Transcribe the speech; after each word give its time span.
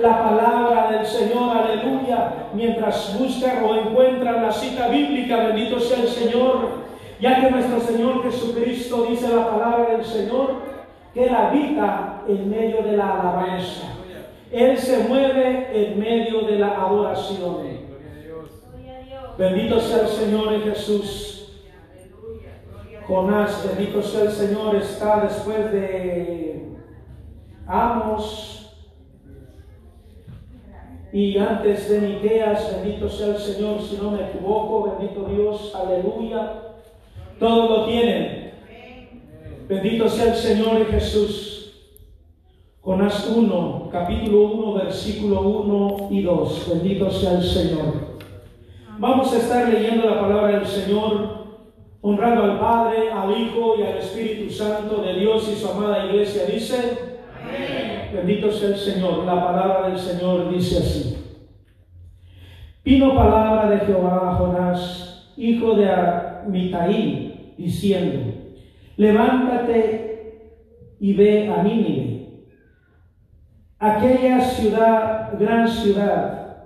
la 0.00 0.22
palabra 0.22 0.90
del 0.90 1.06
Señor, 1.06 1.56
aleluya, 1.56 2.48
mientras 2.54 3.18
buscan 3.18 3.64
o 3.64 3.74
encuentran 3.74 4.42
la 4.42 4.52
cita 4.52 4.88
bíblica, 4.88 5.36
bendito 5.48 5.78
sea 5.78 6.02
el 6.02 6.08
Señor, 6.08 6.68
ya 7.20 7.40
que 7.40 7.50
nuestro 7.50 7.80
Señor 7.80 8.22
Jesucristo 8.22 9.06
dice 9.08 9.34
la 9.34 9.50
palabra 9.50 9.96
del 9.96 10.04
Señor, 10.04 10.54
que 11.12 11.24
Él 11.24 11.34
habita 11.34 12.22
en 12.28 12.50
medio 12.50 12.82
de 12.82 12.96
la 12.96 13.20
alabanza. 13.20 13.86
Él 14.50 14.76
se 14.78 15.04
mueve 15.08 15.68
en 15.72 15.98
medio 15.98 16.42
de 16.42 16.58
la 16.58 16.68
adoración. 16.68 17.80
Bendito 19.38 19.80
sea 19.80 20.02
el 20.02 20.08
Señor 20.08 20.62
Jesús. 20.62 21.36
Jonás, 23.06 23.66
bendito 23.66 24.02
sea 24.02 24.22
el 24.22 24.30
Señor, 24.30 24.76
está 24.76 25.20
después 25.20 25.72
de 25.72 26.76
Amos 27.66 28.59
y 31.12 31.36
antes 31.38 31.88
de 31.90 32.00
Miqueas, 32.00 32.76
bendito 32.76 33.08
sea 33.08 33.28
el 33.28 33.38
Señor, 33.38 33.80
si 33.82 33.96
no 33.96 34.12
me 34.12 34.28
equivoco, 34.28 34.96
bendito 34.96 35.24
Dios, 35.24 35.74
aleluya. 35.74 36.52
Todo 37.38 37.68
lo 37.68 37.84
tienen. 37.86 38.52
Bendito 39.68 40.08
sea 40.08 40.32
el 40.32 40.36
Señor 40.36 40.86
Jesús. 40.90 41.72
Jonás 42.80 43.26
1, 43.36 43.88
capítulo 43.90 44.52
1, 44.52 44.74
versículo 44.74 45.40
1 45.42 46.08
y 46.10 46.22
2. 46.22 46.68
Bendito 46.70 47.10
sea 47.10 47.32
el 47.32 47.42
Señor. 47.42 48.10
Vamos 48.98 49.32
a 49.32 49.38
estar 49.38 49.68
leyendo 49.68 50.08
la 50.08 50.20
palabra 50.20 50.58
del 50.58 50.66
Señor, 50.66 51.46
honrando 52.02 52.44
al 52.44 52.60
Padre, 52.60 53.10
al 53.10 53.30
Hijo 53.40 53.76
y 53.78 53.82
al 53.82 53.98
Espíritu 53.98 54.52
Santo 54.52 55.02
de 55.02 55.14
Dios 55.14 55.48
y 55.50 55.56
su 55.56 55.68
amada 55.70 56.06
iglesia. 56.06 56.44
Dice, 56.46 56.98
Bendito 58.12 58.50
sea 58.50 58.70
el 58.70 58.76
Señor. 58.76 59.24
La 59.24 59.44
palabra 59.44 59.88
del 59.88 59.98
Señor 59.98 60.52
dice 60.52 60.78
así. 60.78 61.16
Vino 62.84 63.14
palabra 63.14 63.70
de 63.70 63.78
Jehová 63.80 64.30
a 64.30 64.34
Jonás, 64.34 65.32
hijo 65.36 65.74
de 65.74 65.90
Amitai, 65.90 67.54
diciendo, 67.56 68.32
levántate 68.96 70.10
y 70.98 71.12
ve 71.12 71.48
a 71.48 71.62
Nínive, 71.62 72.46
aquella 73.78 74.40
ciudad, 74.40 75.38
gran 75.38 75.68
ciudad, 75.68 76.56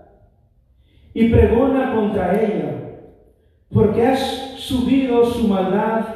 y 1.12 1.28
pregona 1.28 1.94
contra 1.94 2.40
ella, 2.40 3.00
porque 3.72 4.06
has 4.06 4.54
subido 4.56 5.24
su 5.26 5.48
maldad 5.48 6.06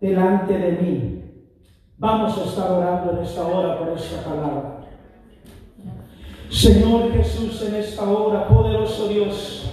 delante 0.00 0.58
de 0.58 0.72
mí. 0.72 1.15
Vamos 1.98 2.36
a 2.36 2.44
estar 2.44 2.70
orando 2.70 3.12
en 3.12 3.24
esta 3.24 3.46
hora 3.46 3.78
por 3.78 3.96
esta 3.96 4.22
palabra. 4.22 4.80
Señor 6.50 7.10
Jesús, 7.14 7.62
en 7.62 7.74
esta 7.76 8.04
hora, 8.04 8.46
poderoso 8.48 9.08
Dios, 9.08 9.70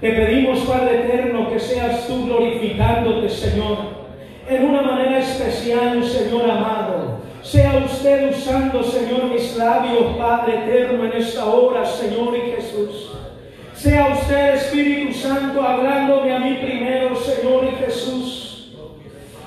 te 0.00 0.12
pedimos, 0.12 0.60
Padre 0.60 1.04
eterno, 1.04 1.48
que 1.48 1.58
seas 1.58 2.06
tú 2.06 2.26
glorificándote, 2.26 3.28
Señor, 3.28 3.78
en 4.48 4.64
una 4.66 4.82
manera 4.82 5.18
especial, 5.18 6.04
Señor 6.04 6.48
amado. 6.48 7.18
Sea 7.42 7.82
usted 7.84 8.30
usando, 8.30 8.80
Señor, 8.84 9.24
mis 9.24 9.56
labios, 9.56 10.16
Padre 10.16 10.58
eterno, 10.58 11.04
en 11.06 11.12
esta 11.14 11.44
hora, 11.44 11.84
Señor 11.84 12.36
y 12.36 12.52
Jesús. 12.52 13.10
Sea 13.74 14.14
usted, 14.14 14.54
Espíritu 14.54 15.12
Santo, 15.12 15.60
hablándome 15.60 16.32
a 16.32 16.38
mí 16.38 16.54
primero, 16.54 17.16
Señor 17.16 17.64
y 17.64 17.84
Jesús. 17.84 18.43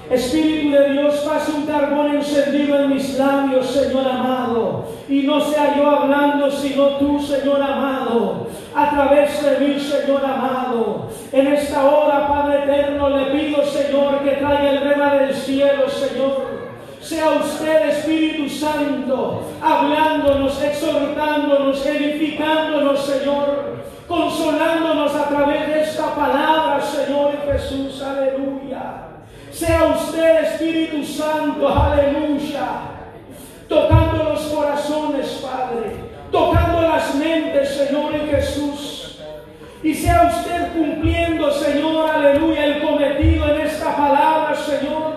Espíritu 0.09 0.71
de 0.71 0.91
Dios, 0.93 1.15
pase 1.15 1.51
un 1.51 1.65
carbón 1.65 2.15
encendido 2.15 2.79
en 2.79 2.93
mis 2.93 3.17
labios, 3.17 3.65
Señor 3.65 4.07
amado. 4.07 4.85
Y 5.09 5.23
no 5.23 5.41
sea 5.41 5.75
yo 5.75 5.85
hablando, 5.89 6.49
sino 6.49 6.97
tú, 6.97 7.19
Señor 7.19 7.61
amado. 7.61 8.47
A 8.73 8.89
través 8.89 9.43
de 9.43 9.59
mí, 9.59 9.79
Señor 9.79 10.23
amado. 10.23 11.09
En 11.33 11.47
esta 11.47 11.83
hora, 11.89 12.27
Padre 12.27 12.63
eterno, 12.63 13.09
le 13.09 13.25
pido, 13.31 13.65
Señor, 13.65 14.19
que 14.23 14.31
traiga 14.31 14.69
el 14.69 14.81
rema 14.81 15.13
del 15.13 15.35
cielo, 15.35 15.89
Señor. 15.89 16.57
Sea 17.01 17.31
usted, 17.31 17.89
Espíritu 17.89 18.49
Santo, 18.49 19.41
hablándonos, 19.61 20.61
exhortándonos, 20.63 21.85
edificándonos, 21.85 23.05
Señor. 23.05 23.77
Consolándonos 24.07 25.13
a 25.15 25.27
través 25.27 25.67
de 25.67 25.81
esta 25.81 26.15
palabra, 26.15 26.81
Señor 26.81 27.33
Jesús. 27.45 28.01
Aleluya. 28.01 29.06
Sea 29.57 29.85
usted, 29.85 30.43
Espíritu 30.43 31.03
Santo, 31.03 31.67
aleluya, 31.67 32.67
tocando 33.67 34.25
los 34.25 34.41
corazones, 34.41 35.43
Padre, 35.43 35.95
tocando 36.31 36.83
las 36.83 37.15
mentes, 37.15 37.69
Señor 37.69 38.13
en 38.13 38.27
Jesús. 38.27 39.19
Y 39.81 39.95
sea 39.95 40.31
usted 40.31 40.73
cumpliendo, 40.73 41.49
Señor, 41.49 42.07
aleluya, 42.07 42.65
el 42.65 42.83
cometido 42.83 43.49
en 43.49 43.61
esta 43.61 43.97
palabra, 43.97 44.53
Señor, 44.55 45.15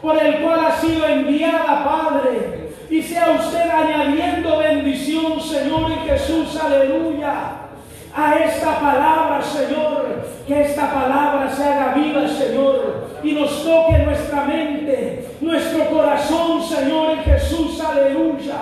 por 0.00 0.16
el 0.16 0.38
cual 0.40 0.60
ha 0.64 0.80
sido 0.80 1.06
enviada, 1.06 1.84
Padre. 1.84 2.70
Y 2.88 3.02
sea 3.02 3.32
usted 3.38 3.68
añadiendo 3.68 4.60
bendición, 4.60 5.38
Señor 5.42 5.92
en 5.92 6.08
Jesús, 6.08 6.58
aleluya 6.58 7.34
a 8.16 8.34
esta 8.34 8.80
palabra, 8.80 9.42
Señor. 9.42 10.26
Que 10.46 10.62
esta 10.62 10.90
palabra 10.90 11.54
se 11.54 11.62
haga 11.62 11.92
viva, 11.92 12.26
Señor. 12.26 12.97
Y 13.22 13.32
nos 13.32 13.64
toque 13.64 13.98
nuestra 13.98 14.44
mente, 14.44 15.28
nuestro 15.40 15.88
corazón, 15.90 16.62
Señor, 16.62 17.10
en 17.10 17.18
Jesús. 17.18 17.80
Aleluya. 17.80 18.56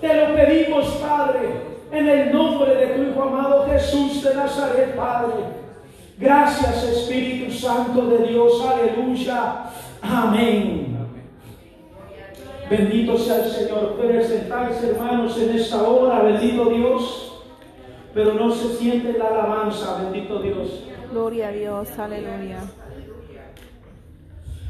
Te 0.00 0.14
lo 0.14 0.34
pedimos, 0.34 0.86
Padre, 0.96 1.40
en 1.92 2.08
el 2.08 2.32
nombre 2.32 2.74
de 2.74 2.86
tu 2.86 3.02
Hijo 3.02 3.22
amado 3.22 3.66
Jesús 3.70 4.22
de 4.22 4.34
Nazaret, 4.34 4.96
Padre. 4.96 5.34
Gracias, 6.18 6.84
Espíritu 6.84 7.52
Santo 7.52 8.06
de 8.06 8.28
Dios. 8.28 8.64
Aleluya. 8.66 9.64
Amén. 10.02 10.96
Bendito 12.70 13.18
sea 13.18 13.44
el 13.44 13.50
Señor. 13.50 13.96
Puede 13.96 14.24
sentarse, 14.24 14.90
hermanos, 14.90 15.36
en 15.38 15.56
esta 15.56 15.82
hora. 15.82 16.22
Bendito 16.22 16.66
Dios 16.66 17.30
pero 18.14 18.34
no 18.34 18.50
se 18.50 18.76
siente 18.76 19.16
la 19.16 19.28
alabanza, 19.28 20.02
bendito 20.02 20.40
Dios. 20.40 20.84
Gloria 21.10 21.48
a 21.48 21.52
Dios, 21.52 21.98
aleluya. 21.98 22.58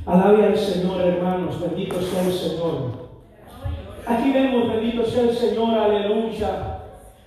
Alabe 0.07 0.47
al 0.47 0.57
Señor, 0.57 1.01
hermanos, 1.01 1.61
bendito 1.61 2.01
sea 2.01 2.25
el 2.25 2.33
Señor. 2.33 3.11
Aquí 4.07 4.33
vemos, 4.33 4.69
bendito 4.69 5.05
sea 5.05 5.23
el 5.23 5.37
Señor, 5.37 5.79
aleluya. 5.79 6.79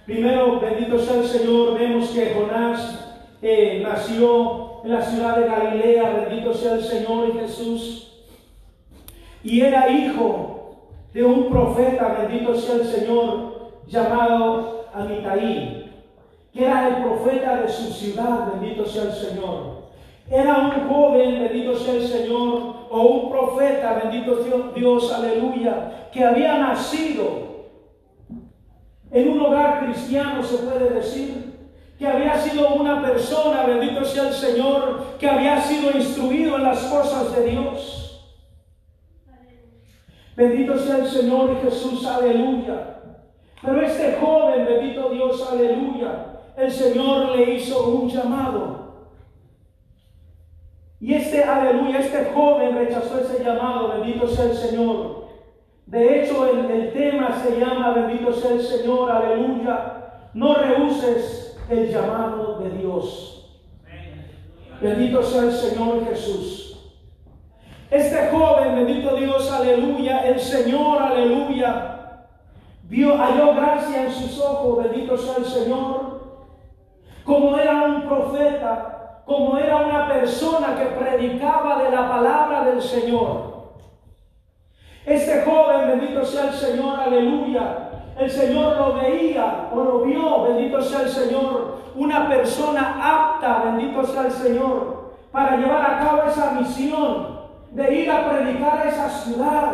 Primero, 0.05 0.59
bendito 0.59 0.99
sea 0.99 1.17
el 1.17 1.27
Señor, 1.27 1.77
vemos 1.79 2.09
que 2.09 2.33
Jonás 2.33 3.15
eh, 3.41 3.81
nació 3.83 4.83
en 4.83 4.91
la 4.91 5.01
ciudad 5.01 5.37
de 5.37 5.47
Galilea, 5.47 6.25
bendito 6.27 6.53
sea 6.53 6.73
el 6.73 6.83
Señor 6.83 7.29
y 7.29 7.39
Jesús. 7.39 8.25
Y 9.43 9.61
era 9.61 9.89
hijo 9.89 10.89
de 11.13 11.23
un 11.23 11.49
profeta, 11.49 12.17
bendito 12.21 12.55
sea 12.55 12.75
el 12.75 12.85
Señor, 12.85 13.71
llamado 13.87 14.85
Amitai 14.93 15.83
que 16.53 16.63
era 16.63 16.87
el 16.87 17.03
profeta 17.03 17.63
de 17.63 17.67
su 17.69 17.91
ciudad, 17.91 18.51
bendito 18.53 18.85
sea 18.85 19.05
el 19.05 19.13
Señor. 19.13 19.72
Era 20.33 20.57
un 20.57 20.89
joven, 20.89 21.43
bendito 21.43 21.75
sea 21.77 21.93
el 21.93 22.07
Señor, 22.07 22.87
o 22.89 23.01
un 23.01 23.29
profeta, 23.29 24.01
bendito 24.03 24.37
Dios, 24.37 24.73
Dios, 24.73 25.13
aleluya, 25.13 26.09
que 26.11 26.23
había 26.23 26.57
nacido 26.57 27.67
en 29.11 29.29
un 29.29 29.41
hogar 29.41 29.85
cristiano, 29.85 30.41
se 30.41 30.57
puede 30.57 30.89
decir, 30.89 31.69
que 31.99 32.07
había 32.07 32.35
sido 32.41 32.73
una 32.73 32.99
persona, 33.03 33.61
bendito 33.67 34.03
sea 34.03 34.29
el 34.29 34.33
Señor, 34.33 35.17
que 35.19 35.29
había 35.29 35.61
sido 35.61 35.91
instruido 35.91 36.55
en 36.55 36.63
las 36.63 36.79
cosas 36.85 37.35
de 37.35 37.51
Dios. 37.51 38.33
Bendito 40.35 40.79
sea 40.79 40.97
el 40.97 41.07
Señor 41.07 41.61
Jesús, 41.61 42.07
aleluya. 42.07 43.01
Pero 43.61 43.81
este 43.83 44.17
joven, 44.19 44.65
bendito 44.65 45.09
Dios, 45.09 45.47
aleluya, 45.51 46.39
el 46.57 46.71
Señor 46.71 47.37
le 47.37 47.53
hizo 47.53 47.87
un 47.87 48.09
llamado. 48.09 48.82
Y 51.03 51.15
este, 51.15 51.43
aleluya, 51.43 51.99
este 51.99 52.31
joven 52.33 52.77
rechazó 52.77 53.19
ese 53.19 53.43
llamado, 53.43 53.89
bendito 53.89 54.25
sea 54.25 54.45
el 54.45 54.55
Señor. 54.55 55.25
De 55.85 56.23
hecho, 56.23 56.47
el, 56.47 56.93
tema 56.93 57.43
se 57.43 57.59
llama, 57.59 57.91
bendito 57.91 58.31
sea 58.31 58.51
el 58.51 58.61
Señor, 58.61 59.11
aleluya. 59.11 60.29
No 60.33 60.53
rehuses 60.53 61.59
el 61.69 61.89
llamado 61.89 62.59
de 62.59 62.69
Dios. 62.77 63.59
Bendito 64.79 65.21
sea 65.21 65.41
el 65.41 65.51
Señor 65.51 66.05
Jesús. 66.07 66.93
Este 67.91 68.29
joven, 68.31 68.73
bendito 68.73 69.13
Dios, 69.17 69.51
aleluya, 69.51 70.25
el 70.25 70.39
Señor, 70.39 71.01
aleluya, 71.01 72.27
vio, 72.83 73.17
halló 73.17 73.53
gracia 73.55 74.05
en 74.05 74.11
sus 74.13 74.39
ojos, 74.39 74.85
bendito 74.85 75.17
sea 75.17 75.35
el 75.35 75.45
Señor 75.45 76.13
como 77.23 77.57
era 77.57 77.83
un 77.83 78.07
profeta, 78.07 79.02
como 79.25 79.57
era 79.57 79.77
una 79.77 80.07
persona 80.07 80.75
que 80.77 80.85
predicaba 80.85 81.83
de 81.83 81.91
la 81.91 82.09
palabra 82.09 82.65
del 82.65 82.81
Señor. 82.81 83.53
Este 85.05 85.41
joven, 85.43 85.87
bendito 85.87 86.25
sea 86.25 86.49
el 86.49 86.53
Señor, 86.53 86.99
aleluya, 86.99 87.89
el 88.17 88.29
Señor 88.29 88.77
lo 88.77 88.93
veía 88.93 89.69
o 89.73 89.83
lo 89.83 89.99
vio, 90.01 90.43
bendito 90.43 90.81
sea 90.81 91.01
el 91.01 91.09
Señor, 91.09 91.79
una 91.95 92.27
persona 92.27 92.99
apta, 93.01 93.63
bendito 93.65 94.05
sea 94.05 94.27
el 94.27 94.31
Señor, 94.31 95.13
para 95.31 95.57
llevar 95.57 95.81
a 95.81 95.99
cabo 95.99 96.23
esa 96.27 96.51
misión 96.51 97.39
de 97.71 97.95
ir 97.95 98.11
a 98.11 98.29
predicar 98.29 98.77
a 98.79 98.89
esa 98.89 99.09
ciudad 99.09 99.71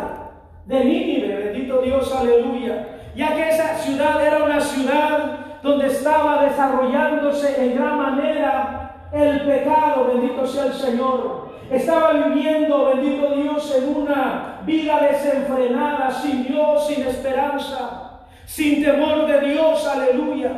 de 0.66 0.86
Nínive, 0.86 1.36
bendito 1.36 1.81
Dios, 1.81 2.16
aleluya, 2.16 2.88
ya 3.16 3.36
que 3.36 3.50
esa 3.50 3.75
ciudad 3.75 4.25
era 4.25 4.44
una 4.44 4.62
ciudad 4.62 5.40
donde 5.62 5.88
estaba 5.88 6.44
desarrollándose 6.44 7.66
en 7.66 7.75
gran 7.75 7.98
manera 7.98 8.79
el 9.12 9.42
pecado, 9.42 10.06
bendito 10.14 10.46
sea 10.46 10.66
el 10.66 10.74
Señor. 10.74 11.50
Estaba 11.70 12.14
viviendo, 12.14 12.86
bendito 12.86 13.36
Dios, 13.36 13.76
en 13.78 13.96
una 13.96 14.62
vida 14.66 15.00
desenfrenada, 15.02 16.12
sin 16.12 16.48
Dios, 16.48 16.88
sin 16.88 17.06
esperanza, 17.06 18.22
sin 18.46 18.84
temor 18.84 19.28
de 19.28 19.42
Dios, 19.42 19.88
aleluya. 19.88 20.52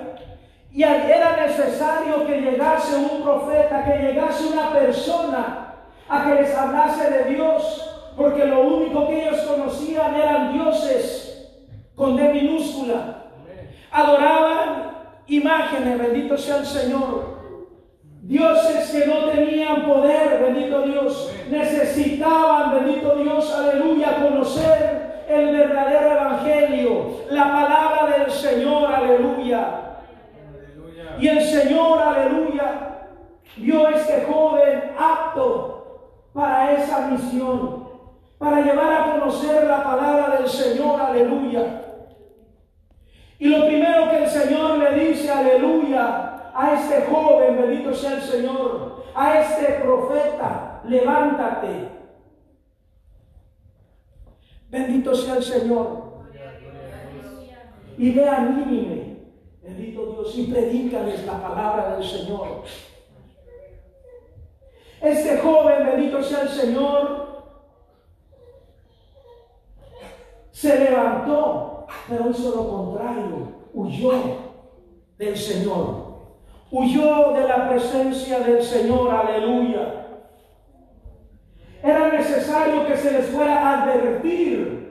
Y 0.73 0.83
era 0.83 1.45
necesario 1.45 2.25
que 2.25 2.39
llegase 2.39 2.95
un 2.95 3.21
profeta, 3.21 3.83
que 3.83 4.03
llegase 4.03 4.47
una 4.47 4.71
persona 4.71 5.75
a 6.07 6.23
que 6.23 6.41
les 6.41 6.55
hablase 6.55 7.09
de 7.09 7.35
Dios, 7.35 7.99
porque 8.15 8.45
lo 8.45 8.61
único 8.61 9.07
que 9.07 9.27
ellos 9.27 9.41
conocían 9.41 10.15
eran 10.15 10.53
dioses 10.53 11.51
con 11.95 12.15
D 12.15 12.33
minúscula. 12.33 13.25
Adoraban 13.91 14.91
imágenes, 15.27 15.99
bendito 15.99 16.37
sea 16.37 16.57
el 16.57 16.65
Señor. 16.65 17.30
Dioses 18.31 18.91
que 18.91 19.07
no 19.07 19.25
tenían 19.29 19.85
poder, 19.85 20.41
bendito 20.41 20.83
Dios, 20.83 21.35
necesitaban, 21.49 22.75
bendito 22.75 23.13
Dios, 23.17 23.53
aleluya, 23.53 24.23
conocer 24.23 25.25
el 25.27 25.57
verdadero 25.57 26.11
evangelio, 26.13 27.25
la 27.29 27.43
palabra 27.43 28.17
del 28.17 28.31
Señor, 28.31 28.89
aleluya. 28.89 29.97
Y 31.19 31.27
el 31.27 31.41
Señor, 31.41 32.01
aleluya, 32.01 33.09
vio 33.57 33.85
a 33.85 33.91
este 33.91 34.23
joven 34.23 34.93
apto 34.97 36.13
para 36.31 36.71
esa 36.71 37.07
misión, 37.07 37.85
para 38.37 38.61
llevar 38.61 38.93
a 38.93 39.11
conocer 39.11 39.65
la 39.67 39.83
palabra 39.83 40.37
del 40.37 40.47
Señor, 40.47 41.01
aleluya. 41.01 41.81
Y 43.39 43.49
lo 43.49 43.67
primero 43.67 44.09
que 44.09 44.23
el 44.23 44.29
Señor 44.29 44.77
le 44.77 45.09
dice, 45.09 45.29
aleluya, 45.29 46.30
a 46.53 46.73
este 46.73 47.05
joven, 47.09 47.57
bendito 47.57 47.93
sea 47.93 48.15
el 48.15 48.21
Señor, 48.21 49.03
a 49.15 49.41
este 49.41 49.73
profeta, 49.75 50.81
levántate. 50.85 51.89
Bendito 54.69 55.13
sea 55.15 55.35
el 55.35 55.43
Señor. 55.43 56.11
Y 57.97 58.11
ve 58.11 58.27
a 58.27 58.39
Nínive, 58.39 59.17
bendito 59.61 60.05
Dios, 60.07 60.37
y 60.37 60.47
predícales 60.47 61.25
la 61.25 61.41
palabra 61.41 61.97
del 61.97 62.07
Señor. 62.07 62.63
Este 65.01 65.37
joven, 65.37 65.85
bendito 65.85 66.23
sea 66.23 66.41
el 66.41 66.49
Señor, 66.49 67.31
se 70.51 70.79
levantó, 70.79 71.87
pero 72.07 72.29
hizo 72.29 72.55
lo 72.55 72.69
contrario, 72.69 73.47
huyó 73.73 74.13
del 75.17 75.37
Señor 75.37 76.00
huyó 76.71 77.33
de 77.33 77.47
la 77.47 77.69
presencia 77.69 78.39
del 78.39 78.63
Señor, 78.63 79.13
aleluya. 79.13 80.01
Era 81.83 82.09
necesario 82.09 82.87
que 82.87 82.95
se 82.95 83.11
les 83.11 83.25
fuera 83.27 83.59
a 83.59 83.83
advertir 83.83 84.81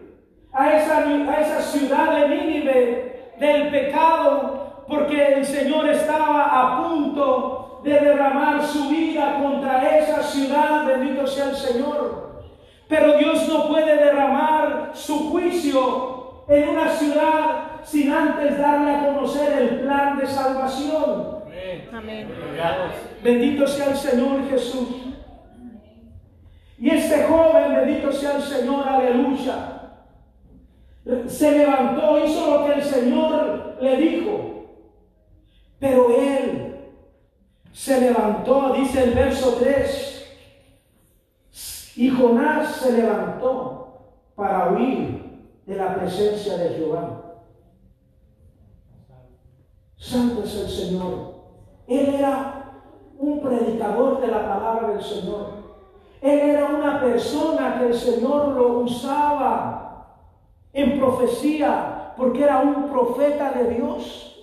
a 0.52 0.76
esa, 0.76 0.98
a 0.98 1.40
esa 1.40 1.60
ciudad 1.62 2.16
de 2.16 2.28
Nínive 2.28 3.32
del 3.38 3.70
pecado, 3.70 4.84
porque 4.88 5.34
el 5.34 5.46
Señor 5.46 5.88
estaba 5.88 6.44
a 6.44 6.82
punto 6.82 7.80
de 7.84 7.92
derramar 7.92 8.62
su 8.62 8.88
vida 8.88 9.38
contra 9.42 9.98
esa 9.98 10.22
ciudad, 10.22 10.84
bendito 10.86 11.26
sea 11.26 11.50
el 11.50 11.56
Señor. 11.56 12.42
Pero 12.88 13.16
Dios 13.16 13.48
no 13.48 13.68
puede 13.68 13.96
derramar 13.96 14.90
su 14.94 15.30
juicio 15.30 16.44
en 16.48 16.68
una 16.70 16.90
ciudad 16.90 17.80
sin 17.84 18.12
antes 18.12 18.58
darle 18.58 18.96
a 18.96 19.06
conocer 19.06 19.62
el 19.62 19.80
plan 19.80 20.18
de 20.18 20.26
salvación. 20.26 21.39
Amén. 21.92 22.28
Bendito 23.22 23.66
sea 23.66 23.90
el 23.90 23.96
Señor 23.96 24.48
Jesús. 24.48 24.88
Y 26.78 26.88
este 26.88 27.24
joven, 27.24 27.74
bendito 27.74 28.10
sea 28.12 28.36
el 28.36 28.42
Señor, 28.42 28.88
aleluya, 28.88 29.80
se 31.26 31.58
levantó, 31.58 32.24
hizo 32.24 32.58
lo 32.58 32.66
que 32.66 32.72
el 32.72 32.82
Señor 32.82 33.76
le 33.82 33.96
dijo. 33.96 34.50
Pero 35.78 36.14
él 36.18 36.76
se 37.72 38.00
levantó, 38.00 38.72
dice 38.74 39.04
el 39.04 39.14
verso 39.14 39.56
3, 39.60 40.10
y 41.96 42.08
Jonás 42.08 42.76
se 42.76 42.92
levantó 42.92 44.14
para 44.34 44.70
huir 44.70 45.20
de 45.66 45.76
la 45.76 45.94
presencia 45.94 46.56
de 46.56 46.70
Jehová. 46.70 47.34
Santo 49.96 50.44
es 50.44 50.54
el 50.54 50.68
Señor. 50.68 51.29
Él 51.90 52.14
era 52.14 52.70
un 53.18 53.40
predicador 53.40 54.20
de 54.20 54.28
la 54.28 54.48
palabra 54.48 54.92
del 54.92 55.02
Señor. 55.02 55.46
Él 56.22 56.38
era 56.38 56.66
una 56.66 57.00
persona 57.00 57.78
que 57.78 57.86
el 57.86 57.94
Señor 57.94 58.48
lo 58.50 58.78
usaba 58.78 60.06
en 60.72 61.00
profecía 61.00 62.12
porque 62.16 62.44
era 62.44 62.60
un 62.60 62.90
profeta 62.90 63.50
de 63.50 63.74
Dios. 63.74 64.36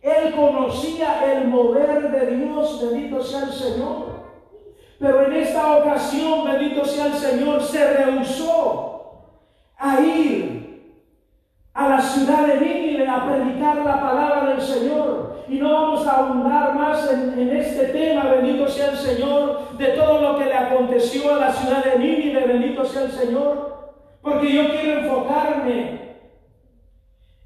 Él 0.00 0.32
conocía 0.36 1.32
el 1.32 1.48
mover 1.48 2.08
de 2.12 2.36
Dios, 2.36 2.80
bendito 2.80 3.20
sea 3.20 3.46
el 3.46 3.52
Señor. 3.52 4.12
Pero 5.00 5.26
en 5.26 5.32
esta 5.32 5.78
ocasión, 5.78 6.44
bendito 6.44 6.84
sea 6.84 7.06
el 7.06 7.14
Señor, 7.14 7.62
se 7.62 7.94
rehusó 7.94 9.24
a 9.76 10.00
ir 10.00 11.02
a 11.74 11.88
la 11.88 12.00
ciudad 12.00 12.46
de 12.46 12.60
Nínive 12.60 13.08
a 13.08 13.26
predicar 13.26 13.78
la 13.78 14.00
palabra 14.00 14.50
del 14.50 14.60
Señor. 14.60 15.31
Y 15.48 15.58
no 15.58 15.72
vamos 15.72 16.06
a 16.06 16.18
ahondar 16.18 16.74
más 16.74 17.10
en, 17.10 17.56
este 17.56 17.86
tema, 17.86 18.24
bendito 18.24 18.68
sea 18.68 18.92
el 18.92 18.96
Señor, 18.96 19.76
de 19.76 19.88
todo 19.88 20.20
lo 20.20 20.38
que 20.38 20.46
le 20.46 20.54
aconteció 20.54 21.34
a 21.34 21.38
la 21.38 21.52
ciudad 21.52 21.84
de 21.84 21.98
Nínive, 21.98 22.46
bendito 22.46 22.84
sea 22.84 23.02
el 23.02 23.12
Señor, 23.12 23.92
porque 24.22 24.52
yo 24.52 24.70
quiero 24.70 25.00
enfocarme 25.00 26.02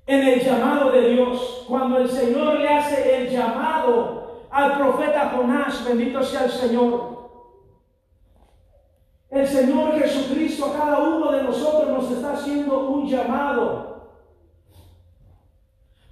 en 0.06 0.28
el 0.28 0.40
llamado 0.40 0.90
de 0.93 1.10
Dios. 1.10 1.64
Cuando 1.69 1.98
el 1.98 2.08
Señor 2.08 2.60
le 2.60 2.69
hace 2.69 3.16
el 3.16 3.31
llamado 3.31 4.44
al 4.50 4.79
profeta 4.79 5.32
Jonás, 5.34 5.84
bendito 5.86 6.22
sea 6.22 6.44
el 6.44 6.50
Señor. 6.50 7.17
El 9.31 9.46
Señor 9.46 9.98
Jesucristo 9.98 10.67
a 10.67 10.79
cada 10.79 10.98
uno 10.98 11.32
de 11.32 11.43
nosotros 11.43 11.91
nos 11.91 12.10
está 12.10 12.34
haciendo 12.34 12.88
un 12.88 13.08
llamado. 13.08 13.95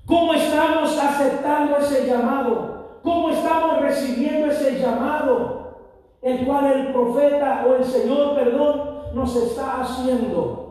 ¿Cómo 0.07 0.35
estamos 0.35 0.99
aceptando 0.99 1.79
ese 1.79 2.07
llamado? 2.07 3.01
¿Cómo 3.03 3.31
estamos 3.31 3.81
recibiendo 3.81 4.49
ese 4.49 4.79
llamado? 4.79 5.79
El 6.21 6.45
cual 6.47 6.73
el 6.73 6.93
profeta 6.93 7.65
o 7.67 7.77
el 7.77 7.85
Señor, 7.85 8.35
perdón, 8.35 9.15
nos 9.15 9.35
está 9.37 9.81
haciendo. 9.81 10.65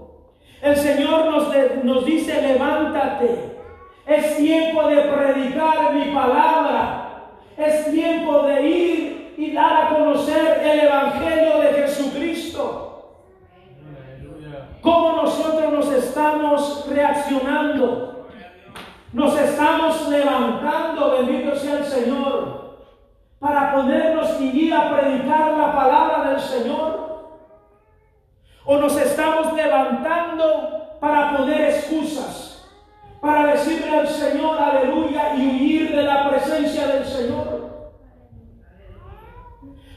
El 0.62 0.75
Señor 0.75 1.25
nos, 1.25 1.48
nos 1.84 2.06
dice, 2.06 2.42
levántate. 2.42 3.58
Es 4.06 4.38
tiempo 4.38 4.88
de 4.88 5.02
predicar 5.02 5.94
mi 5.94 6.13
palabra. 6.13 7.40
Es 7.58 7.92
tiempo 7.92 8.44
de 8.44 8.62
ir 8.68 9.34
y 9.38 9.52
dar 9.52 9.86
a 9.86 9.90
conocer 9.90 10.62
el 10.63 10.80
Evangelio 10.82 11.60
de 11.60 11.68
Jesucristo. 11.74 13.20
¿Cómo 14.82 15.24
nosotros 15.24 15.72
nos 15.72 15.92
estamos 15.92 16.88
reaccionando? 16.90 18.12
Nos 19.13 19.39
estamos 19.39 20.08
levantando, 20.10 21.12
bendito 21.12 21.55
sea 21.55 21.77
el 21.77 21.86
Señor, 21.86 22.79
para 23.38 23.72
ponernos 23.72 24.41
y 24.41 24.65
ir 24.65 24.74
a 24.74 24.89
predicar 24.89 25.51
la 25.51 25.75
palabra 25.75 26.32
del 26.32 26.39
Señor. 26.39 27.03
O 28.65 28.77
nos 28.77 28.98
estamos 28.98 29.53
levantando 29.53 30.98
para 31.00 31.38
poner 31.38 31.62
excusas, 31.62 32.67
para 33.22 33.53
decirle 33.53 34.00
al 34.00 34.08
Señor 34.08 34.58
aleluya 34.60 35.36
y 35.36 35.48
huir 35.48 35.96
de 35.96 36.03
la 36.03 36.29
presencia 36.29 36.88
del 36.88 37.05
Señor. 37.05 37.93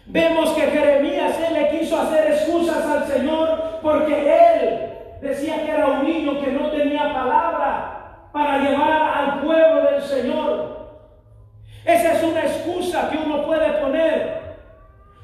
Vemos 0.05 0.51
que 0.51 0.61
Jeremías, 0.63 1.41
él 1.41 1.55
le 1.55 1.79
quiso 1.79 1.99
hacer 1.99 2.33
excusas 2.33 2.85
al 2.85 3.07
Señor 3.07 3.79
porque 3.83 4.13
él 4.13 4.91
decía 5.23 5.65
que 5.65 5.71
era 5.71 5.87
un 5.87 6.05
niño 6.05 6.39
que 6.39 6.53
no 6.53 6.71
tenía 6.71 7.15
palabra 7.15 7.96
para 8.37 8.59
llevar 8.59 9.03
al 9.03 9.41
pueblo 9.41 9.91
del 9.91 10.03
Señor. 10.03 10.77
Esa 11.87 12.13
es 12.13 12.23
una 12.23 12.43
excusa 12.43 13.09
que 13.09 13.17
uno 13.17 13.47
puede 13.47 13.81
poner. 13.81 14.57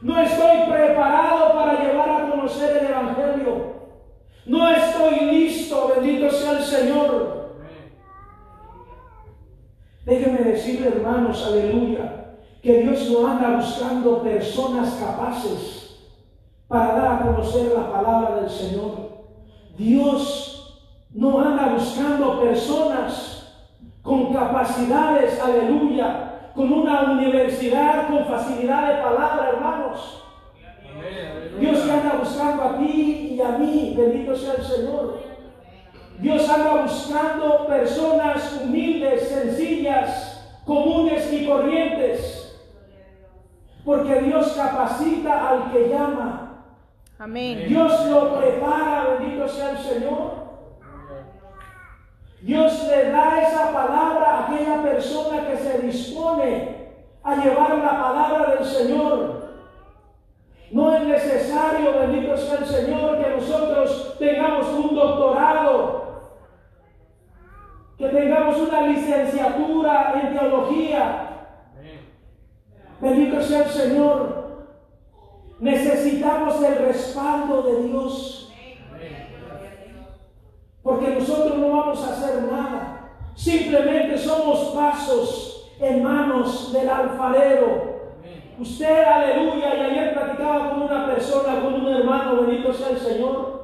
No 0.01 0.19
estoy 0.19 0.71
preparado 0.71 1.53
para 1.53 1.79
llevar 1.79 2.09
a 2.09 2.31
conocer 2.31 2.79
el 2.79 2.87
Evangelio. 2.87 3.73
No 4.47 4.67
estoy 4.67 5.27
listo, 5.27 5.93
bendito 5.95 6.31
sea 6.31 6.53
el 6.53 6.63
Señor. 6.65 7.53
Déjeme 10.07 10.39
decirle, 10.39 10.89
hermanos, 10.89 11.47
aleluya, 11.47 12.37
que 12.63 12.79
Dios 12.79 13.11
no 13.11 13.27
anda 13.27 13.57
buscando 13.57 14.23
personas 14.23 14.95
capaces 14.95 15.99
para 16.67 16.95
dar 16.95 17.13
a 17.13 17.23
conocer 17.27 17.75
la 17.77 17.93
palabra 17.93 18.37
del 18.37 18.49
Señor. 18.49 19.27
Dios 19.77 20.52
no 21.15 21.41
anda 21.41 21.75
buscando 21.75 22.41
personas 22.41 23.55
con 24.03 24.33
capacidades, 24.33 25.41
aleluya, 25.41 26.51
con 26.55 26.73
una 26.73 27.13
universidad, 27.13 28.09
con 28.09 28.27
facilidad 28.27 28.97
de 28.97 29.03
palabra, 29.03 29.51
hermanos. 29.51 30.25
Dios 31.59 31.85
te 31.85 31.91
anda 31.91 32.17
buscando 32.19 32.63
a 32.63 32.79
ti 32.79 33.37
y 33.37 33.41
a 33.41 33.59
mí, 33.59 33.95
bendito 33.97 34.35
sea 34.35 34.55
el 34.55 34.65
Señor. 34.65 35.21
Dios 36.19 36.49
anda 36.49 36.83
buscando 36.83 37.67
personas 37.67 38.61
humildes, 38.63 39.29
sencillas, 39.29 40.61
comunes 40.65 41.33
y 41.33 41.47
corrientes. 41.47 42.61
Porque 43.85 44.21
Dios 44.23 44.53
capacita 44.53 45.51
al 45.51 45.73
que 45.73 45.89
llama. 45.89 46.65
Amén. 47.19 47.65
Dios 47.69 48.07
lo 48.09 48.39
prepara, 48.39 49.17
bendito 49.19 49.49
sea 49.49 49.71
el 49.73 49.79
Señor. 49.79 50.42
Dios 52.43 52.89
le 52.89 53.11
da 53.11 53.41
esa 53.41 53.73
palabra 53.73 54.27
a 54.27 54.47
aquella 54.47 54.83
persona 54.83 55.47
que 55.47 55.57
se 55.57 55.79
dispone 55.79 56.83
a 57.23 57.37
llevar 57.37 57.79
la 57.79 58.03
palabra 58.03 58.57
del 58.57 58.65
Señor. 58.65 59.43
No 60.73 60.93
es 60.93 61.05
necesario, 61.05 61.93
bendito 62.01 62.37
sea 62.37 62.59
el 62.59 62.67
Señor, 62.67 63.23
que 63.23 63.31
nosotros 63.31 64.17
tengamos 64.19 64.67
un 64.71 64.95
doctorado, 64.95 66.03
que 67.97 68.09
tengamos 68.09 68.57
una 68.59 68.89
licenciatura 68.89 70.21
en 70.21 70.37
teología. 70.37 71.29
Bendito 73.01 73.41
sea 73.41 73.65
el 73.65 73.71
Señor. 73.71 74.43
Necesitamos 75.61 76.61
el 76.65 76.75
respaldo 76.87 77.63
de 77.63 77.83
Dios. 77.85 78.42
Porque 80.83 81.15
nosotros 81.15 81.59
no 81.59 81.69
vamos 81.69 82.05
a 82.05 82.13
hacer 82.13 82.43
nada. 82.43 83.11
Simplemente 83.35 84.19
somos 84.19 84.75
pasos 84.75 85.73
en 85.81 86.03
manos 86.03 86.73
del 86.73 86.89
alfarero. 86.89 87.93
Usted, 88.59 89.05
aleluya, 89.05 89.75
y 89.77 89.81
ayer 89.81 90.15
platicaba 90.15 90.71
con 90.71 90.83
una 90.83 91.07
persona, 91.07 91.61
con 91.63 91.75
un 91.75 91.89
hermano, 91.89 92.43
bendito 92.43 92.73
sea 92.73 92.91
el 92.91 92.99
Señor. 92.99 93.63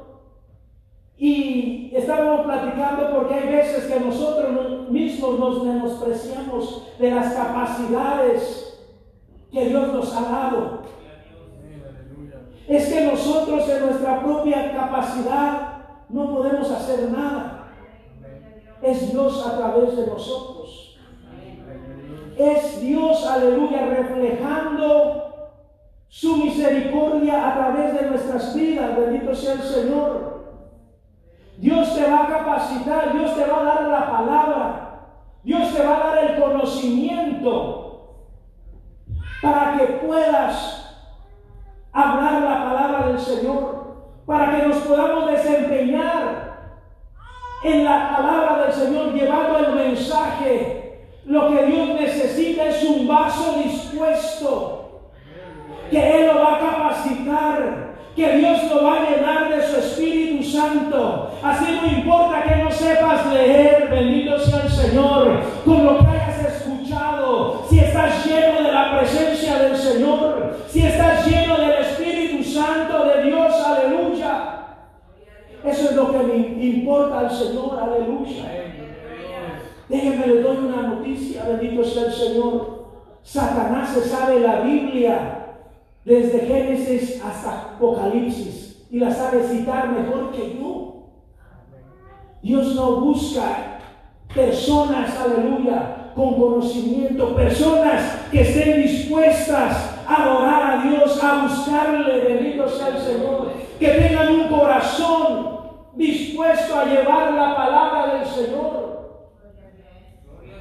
Y 1.17 1.91
estábamos 1.93 2.45
platicando 2.45 3.11
porque 3.13 3.33
hay 3.33 3.47
veces 3.49 3.85
que 3.85 3.99
nosotros 3.99 4.89
mismos 4.89 5.39
nos 5.39 5.63
menospreciamos 5.63 6.87
de 6.97 7.11
las 7.11 7.33
capacidades 7.33 8.79
que 9.51 9.65
Dios 9.65 9.93
nos 9.93 10.15
ha 10.15 10.21
dado. 10.21 10.79
Es 12.67 12.93
que 12.93 13.01
nosotros 13.01 13.67
en 13.69 13.85
nuestra 13.85 14.23
propia 14.23 14.71
capacidad 14.73 15.78
no 16.09 16.35
podemos 16.35 16.69
hacer 16.71 17.09
nada. 17.11 17.67
Es 18.81 19.11
Dios 19.11 19.45
a 19.45 19.57
través 19.57 19.95
de 19.95 20.07
nosotros. 20.07 20.97
Es 22.37 22.81
Dios, 22.81 23.25
aleluya, 23.25 23.85
reflejando 23.87 25.19
su 26.07 26.37
misericordia 26.37 27.49
a 27.49 27.53
través 27.55 27.93
de 27.99 28.09
nuestras 28.09 28.55
vidas. 28.55 28.97
Bendito 28.97 29.35
sea 29.35 29.53
el 29.53 29.61
Señor. 29.61 30.39
Dios 31.57 31.93
te 31.93 32.09
va 32.09 32.23
a 32.23 32.27
capacitar, 32.27 33.11
Dios 33.13 33.35
te 33.35 33.45
va 33.45 33.59
a 33.59 33.63
dar 33.65 33.81
la 33.83 34.11
palabra, 34.11 34.99
Dios 35.43 35.73
te 35.73 35.83
va 35.83 35.95
a 35.95 36.07
dar 36.07 36.23
el 36.23 36.41
conocimiento 36.41 37.89
para 39.41 39.77
que 39.77 39.85
puedas 40.05 40.79
hablar 41.91 42.41
la 42.41 42.63
palabra 42.63 43.07
del 43.07 43.19
Señor, 43.19 43.78
para 44.29 44.59
que 44.59 44.67
nos 44.67 44.77
podamos 44.83 45.31
desempeñar 45.31 46.59
en 47.63 47.83
la 47.83 48.15
palabra 48.15 48.63
del 48.63 48.73
Señor, 48.73 49.11
llevando 49.11 49.57
el 49.57 49.73
mensaje. 49.73 50.99
Lo 51.25 51.49
que 51.49 51.65
Dios 51.65 51.99
necesita 51.99 52.65
es 52.65 52.83
un 52.83 53.07
vaso 53.07 53.59
dispuesto, 53.63 55.09
que 55.89 55.97
Él 55.97 56.27
lo 56.27 56.41
va 56.41 56.57
a 56.57 56.59
capacitar, 56.59 57.95
que 58.15 58.37
Dios 58.37 58.71
lo 58.71 58.83
va 58.83 58.97
a 58.97 59.09
llenar 59.09 59.49
de 59.49 59.63
su 59.63 59.77
Espíritu 59.77 60.43
Santo. 60.43 61.31
Así 61.41 61.79
no 61.81 61.87
importa 61.87 62.43
que 62.43 62.55
no 62.57 62.69
sepas 62.69 63.33
leer, 63.33 63.87
bendito 63.89 64.37
sea 64.37 64.58
importa 76.69 77.19
al 77.19 77.31
Señor, 77.31 77.79
aleluya. 77.79 78.43
Déjenme 79.87 80.27
le 80.27 80.41
doy 80.41 80.57
una 80.57 80.83
noticia, 80.83 81.45
bendito 81.45 81.83
sea 81.83 82.05
el 82.05 82.13
Señor. 82.13 82.79
Satanás 83.23 83.89
se 83.89 84.01
sabe 84.01 84.39
la 84.39 84.61
Biblia 84.61 85.57
desde 86.05 86.39
Génesis 86.41 87.21
hasta 87.23 87.73
Apocalipsis 87.75 88.87
y 88.91 88.99
la 88.99 89.11
sabe 89.11 89.43
citar 89.43 89.89
mejor 89.89 90.31
que 90.31 90.57
yo. 90.59 91.09
Dios 92.41 92.75
no 92.75 93.01
busca 93.01 93.79
personas, 94.33 95.17
aleluya, 95.19 96.11
con 96.15 96.35
conocimiento, 96.35 97.35
personas 97.35 98.27
que 98.31 98.41
estén 98.41 98.81
dispuestas 98.81 99.97
a 100.07 100.23
adorar 100.23 100.71
a 100.71 100.83
Dios, 100.83 101.23
a 101.23 101.43
buscarle, 101.43 102.19
bendito 102.21 102.67
sea 102.67 102.89
el 102.89 102.99
Señor, 102.99 103.51
que 103.79 103.87
tengan 103.87 104.33
un 104.33 104.47
corazón 104.47 105.58
dispuesto 105.99 106.79
a 106.79 106.85
llevar 106.85 107.33
la 107.33 107.55
palabra 107.55 108.13
del 108.15 108.25
Señor. 108.25 108.89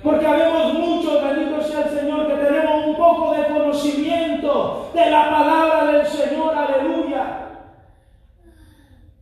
Porque 0.03 0.27
habemos 0.27 0.75
muchos, 0.75 1.23
bendito 1.23 1.63
sea 1.63 1.83
el 1.83 1.91
Señor, 1.91 2.27
que 2.27 2.35
tenemos 2.35 2.87
un 2.87 2.97
poco 2.97 3.35
de 3.35 3.47
conocimiento 3.47 4.91
de 4.93 5.11
la 5.11 5.31
palabra 5.31 5.93
del 5.93 6.07
Señor, 6.07 6.55
aleluya. 6.55 7.47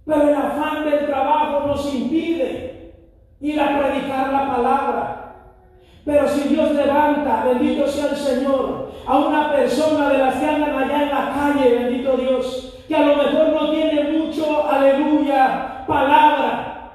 Pero 0.06 0.28
el 0.28 0.34
afán 0.34 0.84
del 0.84 1.06
trabajo 1.06 1.66
nos 1.66 1.94
impide 1.94 2.94
ir 3.40 3.60
a 3.60 3.78
predicar 3.78 4.32
la 4.32 4.56
palabra. 4.56 5.34
Pero 6.04 6.28
si 6.28 6.48
Dios 6.48 6.72
levanta, 6.72 7.44
bendito 7.44 7.86
sea 7.86 8.10
el 8.10 8.16
Señor, 8.16 8.92
a 9.06 9.18
una 9.18 9.52
persona 9.52 10.08
de 10.08 10.18
las 10.18 10.36
que 10.36 10.46
andan 10.46 10.78
allá 10.78 11.02
en 11.02 11.10
la 11.10 11.34
calle, 11.34 11.74
bendito 11.74 12.16
Dios, 12.16 12.75
que 12.86 12.94
a 12.94 13.00
lo 13.00 13.16
mejor 13.16 13.48
no 13.48 13.70
tiene 13.70 14.18
mucho, 14.18 14.68
aleluya, 14.68 15.84
palabra. 15.86 16.92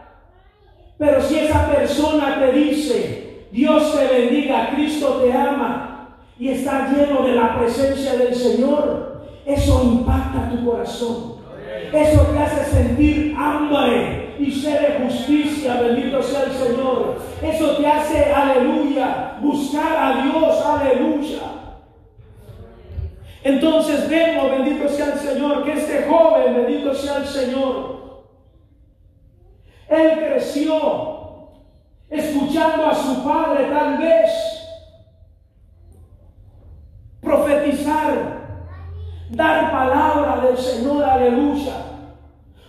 Pero 0.97 1.21
si 1.21 1.39
esa 1.39 1.69
persona 1.71 2.39
te 2.39 2.51
dice, 2.51 3.47
Dios 3.51 3.95
te 3.97 4.07
bendiga, 4.07 4.71
Cristo 4.75 5.21
te 5.23 5.33
ama 5.33 6.09
y 6.37 6.49
está 6.49 6.91
lleno 6.91 7.23
de 7.23 7.35
la 7.35 7.57
presencia 7.57 8.13
del 8.13 8.33
Señor, 8.33 9.25
eso 9.45 9.81
impacta 9.83 10.49
tu 10.49 10.65
corazón. 10.65 11.41
Eso 11.91 12.21
te 12.21 12.39
hace 12.39 12.71
sentir 12.71 13.35
hambre 13.37 14.35
y 14.39 14.51
sed 14.51 14.79
de 14.79 15.03
justicia, 15.03 15.81
bendito 15.81 16.21
sea 16.23 16.43
el 16.43 16.51
Señor. 16.51 17.17
Eso 17.41 17.77
te 17.77 17.87
hace, 17.87 18.31
aleluya, 18.31 19.37
buscar 19.41 19.97
a 19.97 20.23
Dios, 20.23 20.65
aleluya. 20.65 21.39
Entonces 23.43 23.90
bendito 24.71 24.89
sea 24.89 25.13
el 25.13 25.19
Señor, 25.19 25.63
que 25.63 25.73
este 25.73 26.07
joven, 26.09 26.55
bendito 26.55 26.93
sea 26.93 27.17
el 27.17 27.25
Señor, 27.25 28.23
él 29.89 30.19
creció 30.19 31.49
escuchando 32.09 32.85
a 32.85 32.95
su 32.95 33.23
padre 33.23 33.65
tal 33.65 33.97
vez 33.97 34.29
profetizar, 37.21 38.67
dar 39.29 39.71
palabra 39.71 40.41
del 40.47 40.57
Señor, 40.57 41.03
aleluya, 41.03 41.73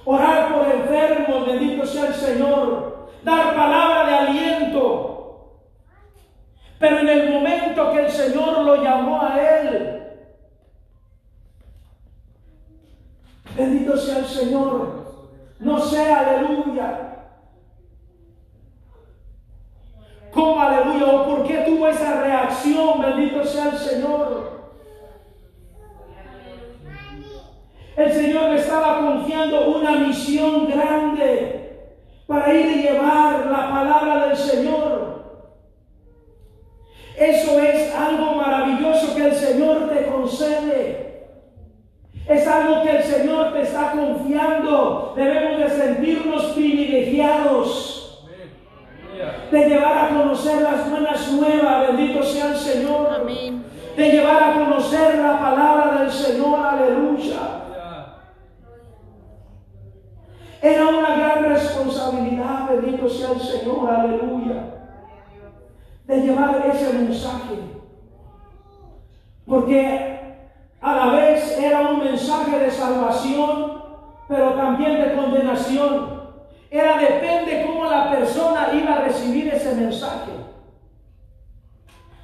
orar 0.04 0.54
por 0.54 0.66
enfermos, 0.66 1.46
bendito 1.46 1.86
sea 1.86 2.06
el 2.06 2.14
Señor, 2.14 3.08
dar 3.22 3.54
palabra 3.54 4.06
de 4.06 4.14
aliento. 4.14 5.08
Pero 6.78 6.98
en 6.98 7.08
el 7.08 7.32
momento 7.32 7.92
que 7.92 8.00
el 8.00 8.10
Señor 8.10 8.64
lo 8.64 8.82
llamó 8.82 9.22
a 9.22 9.40
él, 9.40 10.01
bendito 13.56 13.96
sea 13.96 14.18
el 14.18 14.26
Señor, 14.26 15.04
no 15.58 15.78
sea 15.80 16.20
aleluya, 16.20 17.12
¿Cómo 20.32 20.58
aleluya? 20.60 21.06
¿O 21.12 21.26
por 21.26 21.46
qué 21.46 21.58
tuvo 21.58 21.88
esa 21.88 22.22
reacción? 22.22 23.00
Bendito 23.02 23.44
sea 23.44 23.66
el 23.70 23.76
Señor. 23.76 24.62
El 27.94 28.12
Señor 28.12 28.54
estaba 28.54 29.00
confiando 29.00 29.68
una 29.76 29.92
misión 29.92 30.66
grande 30.66 31.90
para 32.26 32.54
ir 32.54 32.78
y 32.78 32.82
llevar 32.82 33.46
la 33.46 33.70
palabra 33.70 34.28
del 34.28 34.36
Señor. 34.36 35.22
Eso 37.18 37.60
es 37.60 37.94
algo 37.94 38.32
maravilloso 38.32 39.14
que 39.14 39.26
el 39.26 39.34
Señor 39.34 39.90
te 39.90 40.06
concede. 40.06 41.11
Es 42.26 42.46
algo 42.46 42.82
que 42.82 42.96
el 42.96 43.02
Señor 43.02 43.52
te 43.52 43.62
está 43.62 43.92
confiando. 43.92 45.14
Debemos 45.16 45.58
de 45.58 45.70
sentirnos 45.70 46.44
privilegiados. 46.52 48.28
De 49.50 49.68
llevar 49.68 50.06
a 50.06 50.08
conocer 50.08 50.62
las 50.62 50.90
buenas 50.90 51.32
nuevas. 51.32 51.88
Bendito 51.88 52.22
sea 52.22 52.50
el 52.50 52.56
Señor. 52.56 53.08
Amén. 53.20 53.64
De 53.96 54.10
llevar 54.10 54.42
a 54.42 54.52
conocer 54.54 55.18
la 55.18 55.38
palabra 55.38 56.00
del 56.00 56.10
Señor. 56.10 56.66
Aleluya. 56.66 57.62
Era 60.62 60.86
una 60.86 61.16
gran 61.16 61.44
responsabilidad, 61.44 62.68
bendito 62.70 63.08
sea 63.08 63.32
el 63.32 63.40
Señor, 63.40 63.90
aleluya, 63.90 64.62
de 66.06 66.20
llevar 66.20 66.64
ese 66.72 66.92
mensaje. 66.92 67.58
Porque 69.44 70.11
a 70.82 70.96
la 70.96 71.06
vez 71.12 71.58
era 71.58 71.80
un 71.82 72.00
mensaje 72.00 72.58
de 72.58 72.70
salvación, 72.70 73.82
pero 74.26 74.54
también 74.54 75.00
de 75.00 75.14
condenación. 75.14 76.22
Era 76.70 76.98
depende 76.98 77.64
cómo 77.66 77.88
la 77.88 78.10
persona 78.10 78.70
iba 78.74 78.94
a 78.94 79.00
recibir 79.02 79.48
ese 79.48 79.76
mensaje. 79.76 80.32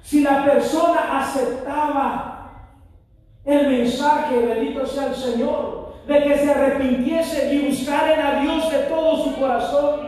Si 0.03 0.23
la 0.23 0.45
persona 0.45 1.21
aceptaba 1.21 2.75
el 3.45 3.69
mensaje, 3.69 4.39
bendito 4.39 4.87
sea 4.87 5.07
el 5.09 5.15
Señor, 5.15 5.93
de 6.09 6.23
que 6.25 6.39
se 6.39 6.51
arrepintiesen 6.51 7.55
y 7.55 7.69
buscaren 7.69 8.21
a 8.21 8.41
Dios 8.41 8.73
de 8.73 8.79
todo 8.85 9.23
su 9.23 9.37
corazón, 9.39 10.01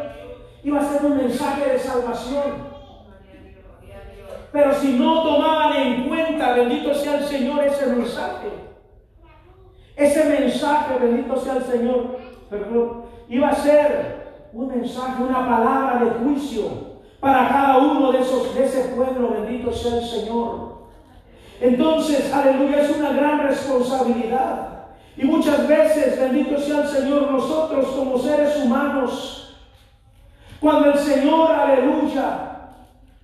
iba 0.65 0.81
a 0.81 0.89
ser 0.89 1.05
un 1.05 1.19
mensaje 1.19 1.71
de 1.71 1.79
salvación. 1.79 2.70
Pero 4.53 4.75
si 4.75 4.95
no 4.95 5.23
tomaban 5.23 5.77
en 5.77 6.09
cuenta, 6.09 6.55
bendito 6.55 6.93
sea 6.95 7.19
el 7.19 7.25
Señor, 7.25 7.63
ese 7.65 7.87
mensaje, 7.87 8.49
ese 9.95 10.25
mensaje, 10.25 10.99
bendito 10.99 11.37
sea 11.37 11.57
el 11.57 11.65
Señor, 11.65 12.19
perdón, 12.49 13.05
iba 13.29 13.49
a 13.49 13.55
ser 13.55 14.49
un 14.53 14.69
mensaje, 14.69 15.23
una 15.23 15.49
palabra 15.49 16.05
de 16.05 16.11
juicio 16.25 16.91
para 17.21 17.49
cada 17.49 17.79
uno 17.79 18.11
de 18.11 18.21
esos, 18.21 18.55
de 18.55 18.65
ese 18.65 18.89
pueblo, 18.97 19.31
bendito 19.31 19.73
sea 19.73 19.99
el 19.99 20.05
Señor. 20.05 20.81
Entonces, 21.61 22.33
aleluya, 22.33 22.81
es 22.81 22.97
una 22.97 23.13
gran 23.13 23.47
responsabilidad. 23.47 24.87
Y 25.17 25.25
muchas 25.25 25.69
veces, 25.69 26.19
bendito 26.19 26.59
sea 26.59 26.81
el 26.81 26.89
Señor, 26.89 27.31
nosotros 27.31 27.87
como 27.89 28.19
seres 28.19 28.57
humanos, 28.65 29.59
cuando 30.59 30.91
el 30.91 30.99
Señor, 30.99 31.53
aleluya, 31.53 32.50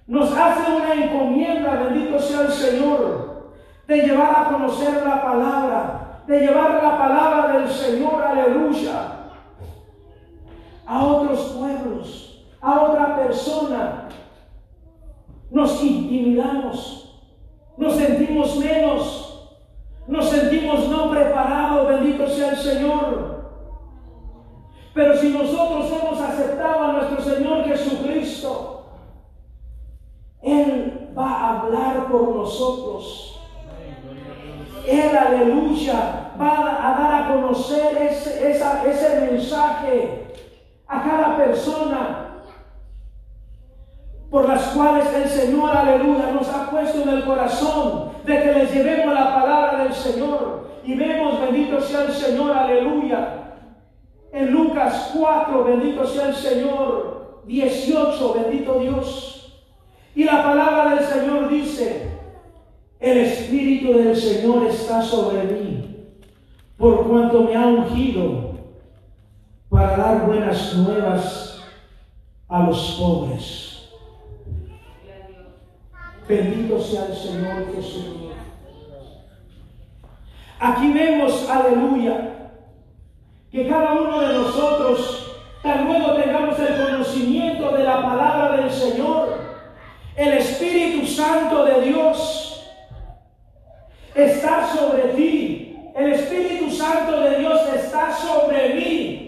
nos 0.07 0.31
hace 0.37 0.73
una 0.73 0.95
encomienda, 0.95 1.83
bendito 1.83 2.19
sea 2.19 2.43
el 2.43 2.53
Señor, 2.53 3.53
de 3.89 4.03
llevar 4.03 4.31
a 4.37 4.49
conocer 4.53 5.05
la 5.05 5.23
palabra, 5.23 6.23
de 6.27 6.41
llevar 6.41 6.83
la 6.83 6.99
palabra 6.99 7.59
del 7.59 7.69
Señor, 7.69 8.23
aleluya, 8.23 9.31
a 10.87 11.05
otros 11.05 11.41
pueblos, 11.59 12.47
a 12.61 12.81
otra 12.83 13.17
persona. 13.17 14.09
Nos 15.51 15.83
intimidamos, 15.83 17.21
nos 17.77 17.95
sentimos 17.97 18.57
menos, 18.57 19.59
nos 20.07 20.29
sentimos 20.29 20.89
no 20.89 21.11
preparados, 21.11 21.89
bendito 21.89 22.29
sea 22.29 22.51
el 22.51 22.57
Señor. 22.57 23.37
Pero 24.95 25.17
si 25.17 25.31
nosotros 25.31 25.93
hemos 25.93 26.21
aceptado 26.21 26.85
a 26.85 26.93
nuestro 26.93 27.21
Señor 27.23 27.65
Jesucristo, 27.65 28.86
Él 30.43 31.13
va 31.17 31.31
a 31.31 31.61
hablar 31.61 32.09
por 32.09 32.35
nosotros. 32.35 33.41
Él, 34.87 35.17
aleluya, 35.17 36.33
va 36.41 36.59
a 36.61 37.01
dar 37.01 37.23
a 37.23 37.35
conocer 37.35 37.97
ese, 38.03 38.53
ese 38.53 39.21
mensaje 39.31 40.35
a 40.87 41.03
cada 41.03 41.37
persona 41.37 42.27
por 44.31 44.49
las 44.49 44.63
cuales 44.69 45.07
el 45.15 45.29
Señor, 45.29 45.77
aleluya, 45.77 46.31
nos 46.33 46.49
ha 46.49 46.71
puesto 46.71 47.03
en 47.03 47.09
el 47.09 47.25
corazón 47.25 48.11
de 48.25 48.43
que 48.43 48.53
les 48.53 48.75
llevemos 48.75 49.15
la 49.15 49.35
palabra 49.35 49.85
del 49.85 49.95
Señor. 49.95 50.67
Y 50.85 50.95
vemos, 50.95 51.41
bendito 51.41 51.81
sea 51.81 52.03
el 52.03 52.13
Señor, 52.13 52.53
aleluya. 52.53 53.57
En 54.33 54.51
Lucas 54.51 55.13
4, 55.17 55.65
bendito 55.65 56.07
sea 56.07 56.29
el 56.29 56.35
Señor, 56.35 57.43
18, 57.47 58.35
bendito 58.35 58.79
Dios. 58.81 59.36
Y 60.17 60.25
la 60.25 60.43
palabra 60.43 60.95
del 60.95 61.05
Señor 61.05 61.51
dice, 61.51 62.09
el 62.99 63.19
Espíritu 63.19 63.93
del 63.99 64.17
Señor 64.17 64.67
está 64.67 65.03
sobre 65.03 65.43
mí, 65.45 66.07
por 66.79 67.07
cuanto 67.07 67.43
me 67.43 67.55
ha 67.55 67.67
ungido 67.67 68.55
para 69.69 69.95
dar 69.95 70.27
buenas 70.27 70.75
nuevas 70.75 71.63
a 72.49 72.63
los 72.63 72.97
pobres 72.99 73.67
Bendito 76.27 76.81
sea 76.81 77.07
el 77.07 77.15
Señor 77.15 77.73
Jesús. 77.75 78.05
Aquí 80.59 80.93
vemos, 80.93 81.49
aleluya, 81.49 82.51
que 83.53 83.69
cada 83.69 83.93
uno 83.93 84.21
de 84.21 84.33
nosotros, 84.33 85.37
tan 85.63 85.87
luego 85.87 86.15
tengamos 86.15 86.59
el 86.59 86.85
conocimiento 86.85 87.71
de 87.77 87.85
la 87.85 88.03
palabra 88.03 88.57
del 88.57 88.71
Señor, 88.71 89.46
el 90.17 90.33
Espíritu 90.35 91.07
Santo 91.07 91.65
de 91.65 91.81
Dios 91.83 92.75
está 94.15 94.67
sobre 94.67 95.03
ti. 95.15 95.79
El 95.95 96.13
Espíritu 96.13 96.71
Santo 96.71 97.21
de 97.21 97.39
Dios 97.39 97.61
está 97.75 98.13
sobre 98.13 98.75
mí 98.75 99.27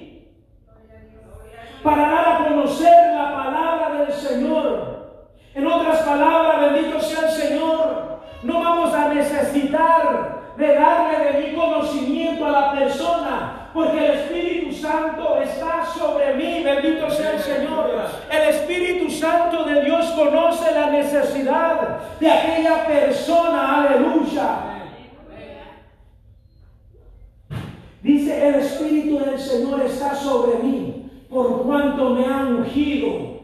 para 1.82 2.08
dar 2.08 2.28
a 2.28 2.48
conocer 2.48 3.14
la 3.14 3.32
palabra 3.32 4.04
del 4.04 4.12
Señor. 4.12 4.98
En 5.54 5.66
otras 5.66 6.02
palabras, 6.02 6.72
bendito 6.72 7.00
sea 7.00 7.28
el 7.28 7.30
Señor, 7.30 8.20
no 8.42 8.60
vamos 8.60 8.94
a 8.94 9.08
necesitar 9.12 10.37
de 10.58 10.74
darle 10.74 11.32
de 11.32 11.46
mi 11.46 11.56
conocimiento 11.56 12.44
a 12.44 12.50
la 12.50 12.72
persona, 12.72 13.70
porque 13.72 14.04
el 14.04 14.10
Espíritu 14.12 14.72
Santo 14.72 15.40
está 15.40 15.86
sobre 15.86 16.34
mí, 16.34 16.64
bendito 16.64 17.08
sea 17.08 17.34
el 17.34 17.38
Señor. 17.38 17.88
El 18.28 18.48
Espíritu 18.48 19.08
Santo 19.08 19.64
de 19.64 19.84
Dios 19.84 20.06
conoce 20.16 20.72
la 20.72 20.90
necesidad 20.90 21.98
de 22.18 22.28
aquella 22.28 22.84
persona, 22.88 23.84
aleluya. 23.84 24.74
Dice, 28.02 28.48
el 28.48 28.54
Espíritu 28.56 29.20
del 29.20 29.38
Señor 29.38 29.82
está 29.82 30.12
sobre 30.16 30.58
mí, 30.58 31.08
por 31.30 31.62
cuanto 31.62 32.10
me 32.10 32.26
ha 32.26 32.38
ungido 32.38 33.38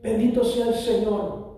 Bendito 0.00 0.44
sea 0.44 0.68
el 0.68 0.74
Señor. 0.74 1.57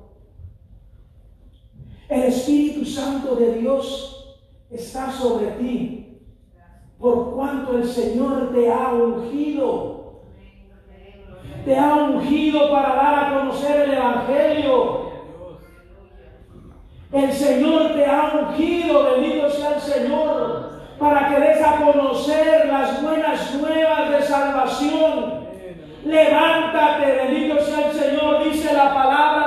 El 2.10 2.24
Espíritu 2.24 2.84
Santo 2.84 3.36
de 3.36 3.54
Dios 3.54 4.36
está 4.68 5.12
sobre 5.12 5.46
ti, 5.52 6.18
por 6.98 7.34
cuanto 7.36 7.78
el 7.78 7.84
Señor 7.84 8.52
te 8.52 8.70
ha 8.70 8.92
ungido. 8.92 10.24
Te 11.64 11.78
ha 11.78 11.94
ungido 11.94 12.70
para 12.72 12.94
dar 12.96 13.14
a 13.24 13.38
conocer 13.38 13.82
el 13.82 13.94
Evangelio. 13.94 15.10
El 17.12 17.32
Señor 17.32 17.92
te 17.94 18.04
ha 18.04 18.48
ungido, 18.48 19.04
bendito 19.12 19.50
sea 19.50 19.74
el 19.76 19.80
Señor, 19.80 20.70
para 20.98 21.28
que 21.28 21.40
des 21.40 21.62
a 21.62 21.76
conocer 21.76 22.66
las 22.66 23.00
buenas 23.02 23.54
nuevas 23.54 24.10
de 24.10 24.22
salvación 24.22 25.40
Levántate, 26.04 27.12
bendito 27.12 27.62
sea 27.62 27.90
el 27.90 27.92
Señor, 27.92 28.44
dice 28.44 28.72
la 28.72 28.94
palabra. 28.94 29.39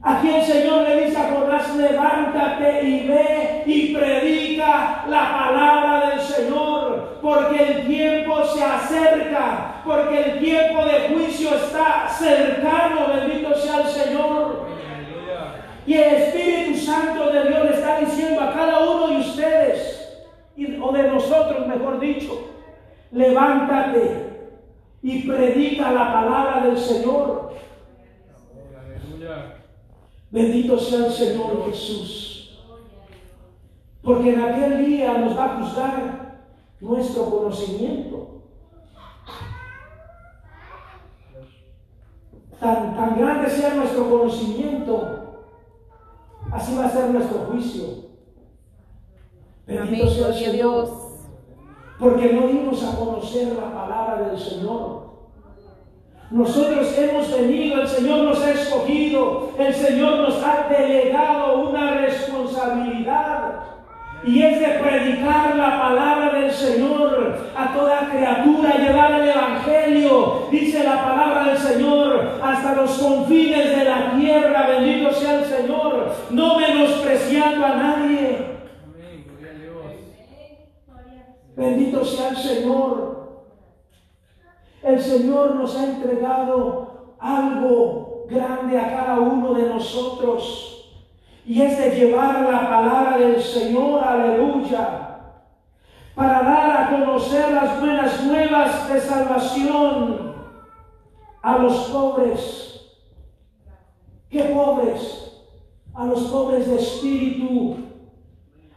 Aquí 0.00 0.28
el 0.28 0.42
Señor 0.44 0.88
le 0.88 1.06
dice 1.06 1.18
a 1.18 1.32
Jonás, 1.32 1.76
levántate 1.76 2.82
y 2.84 3.08
ve 3.08 3.62
y 3.66 3.94
predica 3.94 5.04
la 5.08 5.32
palabra 5.32 6.10
del 6.10 6.20
Señor, 6.20 7.18
porque 7.20 7.62
el 7.62 7.86
tiempo 7.86 8.44
se 8.44 8.62
acerca, 8.62 9.82
porque 9.84 10.20
el 10.20 10.38
tiempo 10.38 10.84
de 10.84 11.08
juicio 11.08 11.54
está 11.56 12.08
cercano, 12.08 13.08
bendito 13.12 13.54
sea 13.56 13.80
el 13.80 13.88
Señor. 13.88 14.68
Y 15.84 15.94
el 15.94 16.14
Espíritu 16.14 16.78
Santo 16.78 17.30
de 17.30 17.48
Dios 17.48 17.64
le 17.64 17.70
está 17.70 17.98
diciendo 17.98 18.40
a 18.40 18.52
cada 18.52 18.78
uno 18.78 19.08
de 19.08 19.16
ustedes, 19.16 19.98
o 20.80 20.92
de 20.92 21.02
nosotros, 21.04 21.66
mejor 21.66 21.98
dicho, 21.98 22.50
levántate 23.10 24.28
y 25.02 25.28
predica 25.28 25.90
la 25.90 26.12
palabra 26.12 26.60
del 26.66 26.78
Señor. 26.78 27.48
Bendito 30.30 30.78
sea 30.78 31.06
el 31.06 31.12
Señor 31.12 31.64
Jesús. 31.66 32.58
Porque 34.02 34.34
en 34.34 34.40
aquel 34.40 34.86
día 34.86 35.18
nos 35.18 35.36
va 35.36 35.44
a 35.44 35.60
juzgar 35.60 36.38
nuestro 36.80 37.24
conocimiento. 37.30 38.38
tan, 42.60 42.96
tan 42.96 43.18
grande 43.18 43.48
sea 43.50 43.74
nuestro 43.74 44.10
conocimiento, 44.10 45.44
así 46.50 46.76
va 46.76 46.86
a 46.86 46.90
ser 46.90 47.10
nuestro 47.10 47.38
juicio. 47.50 47.84
Amén, 49.66 49.82
Bendito 49.82 50.10
sea 50.10 50.28
el 50.28 50.34
Señor. 50.34 50.52
Dios. 50.52 50.90
Porque 51.98 52.32
no 52.32 52.46
dimos 52.46 52.82
a 52.84 52.96
conocer 52.96 53.56
la 53.56 53.74
palabra 53.74 54.28
del 54.28 54.38
Señor. 54.38 55.08
Nosotros 56.30 56.96
hemos 56.96 57.32
venido, 57.32 57.80
el 57.80 57.88
Señor 57.88 58.22
nos 58.22 58.40
ha 58.40 58.47
el 59.58 59.74
Señor 59.74 60.18
nos 60.18 60.42
ha 60.42 60.68
delegado 60.68 61.68
una 61.68 61.92
responsabilidad. 61.92 63.60
Y 64.24 64.42
es 64.42 64.58
de 64.58 64.66
predicar 64.80 65.54
la 65.56 65.80
palabra 65.80 66.40
del 66.40 66.50
Señor 66.50 67.38
a 67.56 67.72
toda 67.72 68.10
criatura, 68.10 68.76
llevar 68.76 69.12
el 69.12 69.28
Evangelio, 69.28 70.48
dice 70.50 70.82
la 70.82 71.04
palabra 71.04 71.44
del 71.44 71.58
Señor, 71.58 72.40
hasta 72.42 72.74
los 72.74 72.98
confines 72.98 73.76
de 73.76 73.84
la 73.84 74.16
tierra. 74.16 74.66
Bendito 74.66 75.12
sea 75.12 75.38
el 75.38 75.44
Señor, 75.44 76.12
no 76.30 76.58
menospreciando 76.58 77.64
a 77.64 77.74
nadie. 77.76 78.58
Bendito 81.56 82.04
sea 82.04 82.28
el 82.30 82.36
Señor. 82.36 83.18
El 84.82 85.00
Señor 85.00 85.54
nos 85.56 85.76
ha 85.76 85.84
entregado 85.84 87.14
algo 87.18 88.07
grande 88.28 88.78
a 88.78 88.88
cada 88.88 89.20
uno 89.20 89.54
de 89.54 89.68
nosotros. 89.68 90.90
Y 91.44 91.62
es 91.62 91.78
de 91.78 91.90
llevar 91.90 92.42
la 92.42 92.68
palabra 92.68 93.18
del 93.18 93.42
Señor, 93.42 94.04
aleluya, 94.04 95.20
para 96.14 96.42
dar 96.42 96.70
a 96.70 96.90
conocer 96.90 97.52
las 97.52 97.80
buenas 97.80 98.24
nuevas 98.24 98.88
de 98.92 99.00
salvación 99.00 100.34
a 101.42 101.58
los 101.58 101.74
pobres. 101.88 102.68
¿Qué 104.28 104.42
pobres? 104.42 105.32
A 105.94 106.04
los 106.04 106.20
pobres 106.24 106.68
de 106.68 106.76
espíritu, 106.76 107.76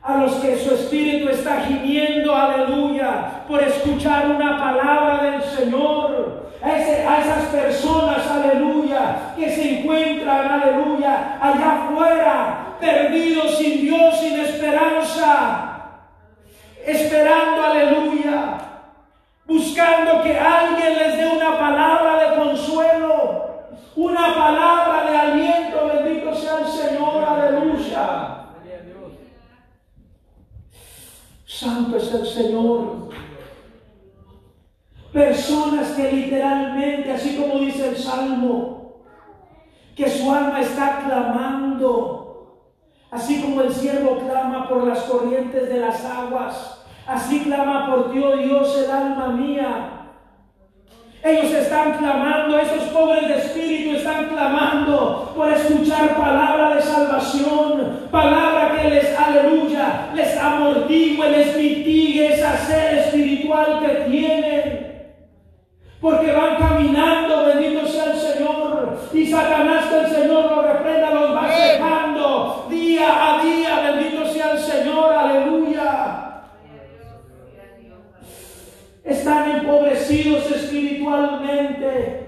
a 0.01 0.17
los 0.17 0.35
que 0.35 0.57
su 0.57 0.73
espíritu 0.73 1.29
está 1.29 1.61
gimiendo, 1.61 2.33
aleluya, 2.33 3.43
por 3.47 3.61
escuchar 3.61 4.31
una 4.31 4.57
palabra 4.57 5.23
del 5.23 5.43
Señor. 5.43 6.30
A, 6.63 6.77
ese- 6.77 7.07
a 7.07 7.19
esas 7.21 7.45
personas, 7.45 8.27
aleluya, 8.29 9.33
que 9.35 9.49
se 9.49 9.79
encuentran, 9.79 10.47
aleluya, 10.61 11.39
allá 11.41 11.83
afuera, 11.85 12.75
perdidos 12.79 13.57
sin 13.57 13.81
Dios, 13.81 14.19
sin 14.19 14.39
esperanza, 14.39 15.81
esperando, 16.85 17.63
aleluya, 17.63 18.57
buscando 19.47 20.21
que 20.21 20.37
alguien 20.37 20.95
les 20.97 21.17
dé 21.17 21.27
una 21.35 21.57
palabra 21.59 22.29
de 22.29 22.35
consuelo, 22.37 23.51
una 23.95 24.35
palabra 24.35 25.09
de 25.09 25.17
aliento, 25.17 25.87
bendito 25.87 26.35
sea 26.35 26.59
el 26.59 26.67
Señor, 26.67 27.23
aleluya. 27.23 28.37
Santo 31.45 31.97
es 31.97 32.13
el 32.13 32.25
Señor. 32.25 33.10
Personas 35.11 35.91
que 35.91 36.11
literalmente, 36.11 37.11
así 37.11 37.35
como 37.35 37.59
dice 37.59 37.89
el 37.89 37.97
Salmo, 37.97 39.01
que 39.95 40.09
su 40.09 40.31
alma 40.31 40.61
está 40.61 41.01
clamando, 41.05 42.21
así 43.11 43.41
como 43.41 43.61
el 43.61 43.73
siervo 43.73 44.19
clama 44.19 44.69
por 44.69 44.87
las 44.87 44.99
corrientes 44.99 45.67
de 45.67 45.79
las 45.79 46.05
aguas, 46.05 46.85
así 47.05 47.41
clama 47.41 47.87
por 47.87 48.13
Dios, 48.13 48.39
Dios, 48.39 48.83
el 48.85 48.91
alma 48.91 49.27
mía. 49.29 49.97
Ellos 51.23 51.51
están 51.53 51.97
clamando, 51.99 52.57
esos 52.57 52.89
pobres 52.89 53.27
de 53.27 53.37
espíritu 53.37 53.97
están 53.97 54.29
clamando 54.29 55.33
por 55.35 55.51
escuchar 55.51 56.17
palabra 56.17 56.75
de 56.75 56.81
salvación, 56.81 58.07
palabra 58.09 58.75
que 58.75 58.89
les, 58.89 59.15
aleluya, 59.15 60.09
les 60.15 60.35
amortigue, 60.35 61.29
les 61.29 61.55
mitigue 61.55 62.33
esa 62.33 62.57
sed 62.57 62.97
espiritual 62.99 63.81
que 63.81 64.09
tienen. 64.09 64.50
Porque 66.01 66.31
van 66.31 66.57
caminando, 66.57 67.45
bendito 67.45 67.85
sea 67.85 68.05
el 68.05 68.17
Señor, 68.17 68.97
y 69.13 69.27
Satanás 69.27 69.85
que 69.85 69.99
el 69.99 70.07
Señor 70.07 70.51
lo 70.51 70.61
reprenda, 70.63 71.11
los 71.11 71.35
va 71.35 71.47
secando 71.55 72.67
día 72.71 73.35
a 73.35 73.43
día, 73.43 73.79
bendito 73.81 74.25
sea 74.25 74.53
el 74.53 74.59
Señor, 74.59 75.13
aleluya. 75.13 76.41
Están 79.03 79.51
empobrecidos 79.51 80.49
espiritualmente. 80.51 82.21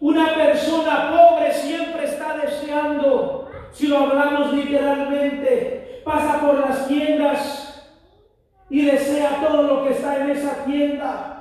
Una 0.00 0.34
persona 0.34 1.10
pobre 1.10 1.52
siempre 1.52 2.04
está 2.04 2.36
deseando, 2.38 3.48
si 3.72 3.86
lo 3.86 3.98
hablamos 3.98 4.52
literalmente, 4.52 6.02
pasa 6.04 6.40
por 6.40 6.58
las 6.60 6.88
tiendas 6.88 7.84
y 8.68 8.84
desea 8.84 9.40
todo 9.40 9.62
lo 9.62 9.84
que 9.84 9.92
está 9.92 10.16
en 10.16 10.30
esa 10.30 10.64
tienda, 10.64 11.35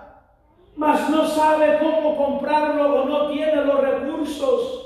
mas 0.76 1.10
no 1.10 1.26
sabe 1.28 1.80
cómo 1.80 2.18
comprarlo 2.18 3.04
o 3.04 3.06
no 3.06 3.28
tiene 3.30 3.56
los 3.64 3.80
recursos 3.82 4.82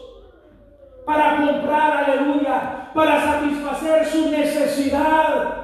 para 1.06 1.38
comprar, 1.38 2.04
aleluya, 2.04 2.92
para 2.94 3.20
satisfacer 3.20 4.06
su 4.06 4.30
necesidad 4.30 5.56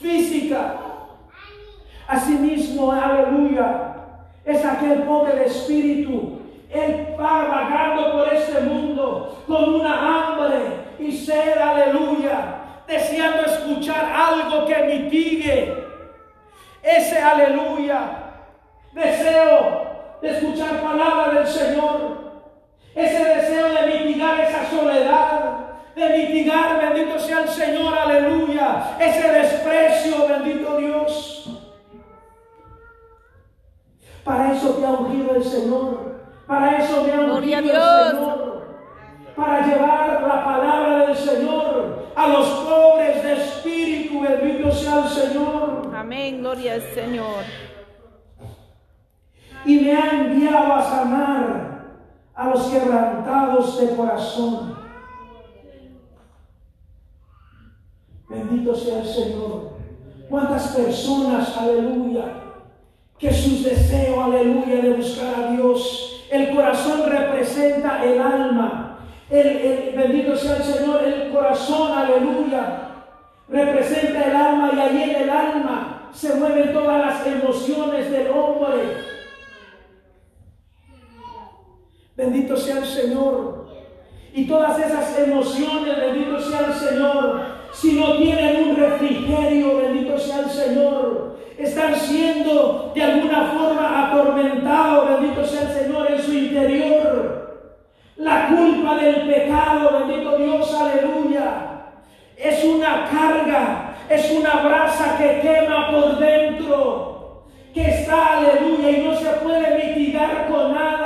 física. 0.00 0.76
Asimismo, 2.08 2.92
aleluya, 2.92 3.94
es 4.44 4.64
aquel 4.64 5.02
pobre 5.02 5.44
espíritu. 5.46 6.40
Él 6.70 7.14
va 7.20 7.44
vagando 7.44 8.12
por 8.12 8.32
este 8.32 8.60
mundo 8.60 9.42
con 9.46 9.74
una 9.74 9.94
hambre 9.94 10.58
y 10.98 11.12
sed, 11.12 11.58
aleluya, 11.58 12.54
deseando 12.86 13.42
escuchar 13.42 14.10
algo 14.14 14.66
que 14.66 14.82
mitigue 14.84 15.82
ese 16.82 17.18
aleluya. 17.18 18.21
Deseo 18.92 20.18
de 20.20 20.30
escuchar 20.30 20.82
palabra 20.82 21.32
del 21.40 21.46
Señor. 21.46 22.32
Ese 22.94 23.24
deseo 23.24 23.68
de 23.70 23.86
mitigar 23.86 24.40
esa 24.40 24.68
soledad, 24.68 25.56
de 25.96 26.08
mitigar, 26.10 26.78
bendito 26.78 27.18
sea 27.18 27.40
el 27.40 27.48
Señor, 27.48 27.96
aleluya, 27.96 28.96
ese 29.00 29.32
desprecio, 29.32 30.28
bendito 30.28 30.76
Dios. 30.76 31.48
Para 34.24 34.52
eso 34.52 34.70
te 34.74 34.86
ha 34.86 34.90
ungido 34.90 35.36
el 35.36 35.44
Señor. 35.44 36.12
Para 36.46 36.78
eso 36.78 37.02
me 37.02 37.12
ha 37.12 37.20
ungido 37.20 37.58
el. 37.58 38.10
Señor. 38.10 38.62
Para 39.34 39.66
llevar 39.66 40.22
la 40.22 40.44
palabra 40.44 41.06
del 41.06 41.16
Señor 41.16 42.08
a 42.14 42.28
los 42.28 42.46
pobres 42.46 43.22
de 43.22 43.32
espíritu. 43.32 44.20
Bendito 44.20 44.70
sea 44.70 45.04
el 45.04 45.08
Señor. 45.08 45.90
Amén, 45.94 46.40
gloria 46.40 46.74
al 46.74 46.82
Señor. 46.82 47.71
Y 49.64 49.80
me 49.80 49.92
ha 49.94 50.10
enviado 50.10 50.72
a 50.74 50.82
sanar 50.82 51.82
a 52.34 52.48
los 52.48 52.64
quebrantados 52.68 53.80
de 53.80 53.94
corazón. 53.96 54.76
Bendito 58.28 58.74
sea 58.74 59.00
el 59.00 59.06
Señor. 59.06 59.72
Cuántas 60.28 60.68
personas, 60.68 61.56
aleluya, 61.58 62.24
que 63.18 63.32
sus 63.32 63.62
deseos, 63.64 64.18
aleluya, 64.18 64.76
de 64.80 64.94
buscar 64.94 65.34
a 65.34 65.50
Dios. 65.52 66.24
El 66.30 66.54
corazón 66.56 67.02
representa 67.10 68.02
el 68.04 68.20
alma. 68.20 68.98
El, 69.28 69.46
el- 69.46 69.94
bendito 69.96 70.34
sea 70.36 70.56
el 70.56 70.62
Señor, 70.62 71.04
el 71.04 71.30
corazón, 71.32 71.92
aleluya, 71.92 72.88
representa 73.48 74.24
el 74.24 74.36
alma 74.36 74.70
y 74.74 74.80
allí 74.80 75.02
en 75.10 75.22
el 75.22 75.30
alma 75.30 76.08
se 76.12 76.34
mueven 76.34 76.72
todas 76.72 76.98
las 76.98 77.26
emociones 77.26 78.10
del 78.10 78.30
hombre. 78.30 79.11
Bendito 82.16 82.56
sea 82.56 82.78
el 82.78 82.84
Señor. 82.84 83.66
Y 84.34 84.46
todas 84.46 84.78
esas 84.78 85.18
emociones, 85.18 85.96
bendito 85.96 86.40
sea 86.40 86.66
el 86.66 86.74
Señor, 86.74 87.40
si 87.72 87.92
no 87.92 88.16
tienen 88.16 88.68
un 88.68 88.76
refrigerio, 88.76 89.78
bendito 89.78 90.18
sea 90.18 90.40
el 90.40 90.50
Señor, 90.50 91.38
están 91.58 91.94
siendo 91.96 92.92
de 92.94 93.02
alguna 93.02 93.44
forma 93.46 94.08
atormentados, 94.08 95.20
bendito 95.20 95.44
sea 95.44 95.62
el 95.62 95.68
Señor, 95.68 96.10
en 96.10 96.22
su 96.22 96.32
interior. 96.32 97.42
La 98.16 98.48
culpa 98.48 98.96
del 98.96 99.26
pecado, 99.26 99.98
bendito 99.98 100.36
Dios, 100.36 100.74
aleluya, 100.74 101.82
es 102.36 102.64
una 102.64 103.08
carga, 103.10 103.96
es 104.08 104.30
una 104.30 104.62
brasa 104.62 105.16
que 105.16 105.40
quema 105.40 105.90
por 105.90 106.18
dentro, 106.18 107.44
que 107.72 107.82
está, 107.82 108.38
aleluya, 108.38 108.90
y 108.90 109.02
no 109.02 109.14
se 109.14 109.30
puede 109.42 109.96
mitigar 109.96 110.48
con 110.48 110.74
nada. 110.74 111.01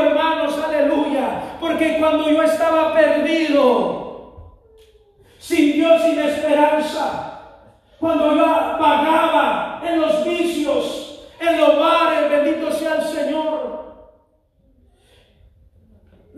Hermanos, 0.00 0.58
aleluya, 0.64 1.56
porque 1.60 1.98
cuando 1.98 2.30
yo 2.30 2.42
estaba 2.42 2.92
perdido, 2.94 4.56
sin 5.38 5.72
Dios, 5.72 6.02
sin 6.02 6.18
esperanza, 6.18 7.40
cuando 7.98 8.34
yo 8.34 8.44
vagaba 8.44 9.82
en 9.84 10.00
los 10.00 10.24
vicios, 10.24 11.28
en 11.40 11.60
los 11.60 11.78
bares, 11.78 12.30
bendito 12.30 12.70
sea 12.70 12.96
el 12.96 13.02
Señor, 13.02 13.78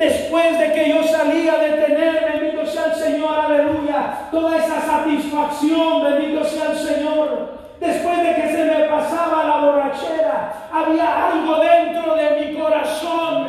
Después 0.00 0.58
de 0.58 0.72
que 0.72 0.88
yo 0.88 1.02
salía 1.04 1.58
de 1.58 1.72
tener, 1.72 2.32
bendito 2.32 2.64
sea 2.64 2.86
el 2.86 2.94
Señor, 2.94 3.38
aleluya, 3.38 4.28
toda 4.30 4.56
esa 4.56 4.80
satisfacción, 4.80 6.02
bendito 6.02 6.42
sea 6.42 6.70
el 6.70 6.78
Señor. 6.78 7.50
Después 7.78 8.16
de 8.22 8.34
que 8.34 8.48
se 8.48 8.64
me 8.64 8.84
pasaba 8.88 9.44
la 9.44 9.56
borrachera, 9.58 10.68
había 10.72 11.26
algo 11.26 11.56
dentro 11.56 12.14
de 12.14 12.30
mi 12.30 12.58
corazón, 12.58 13.39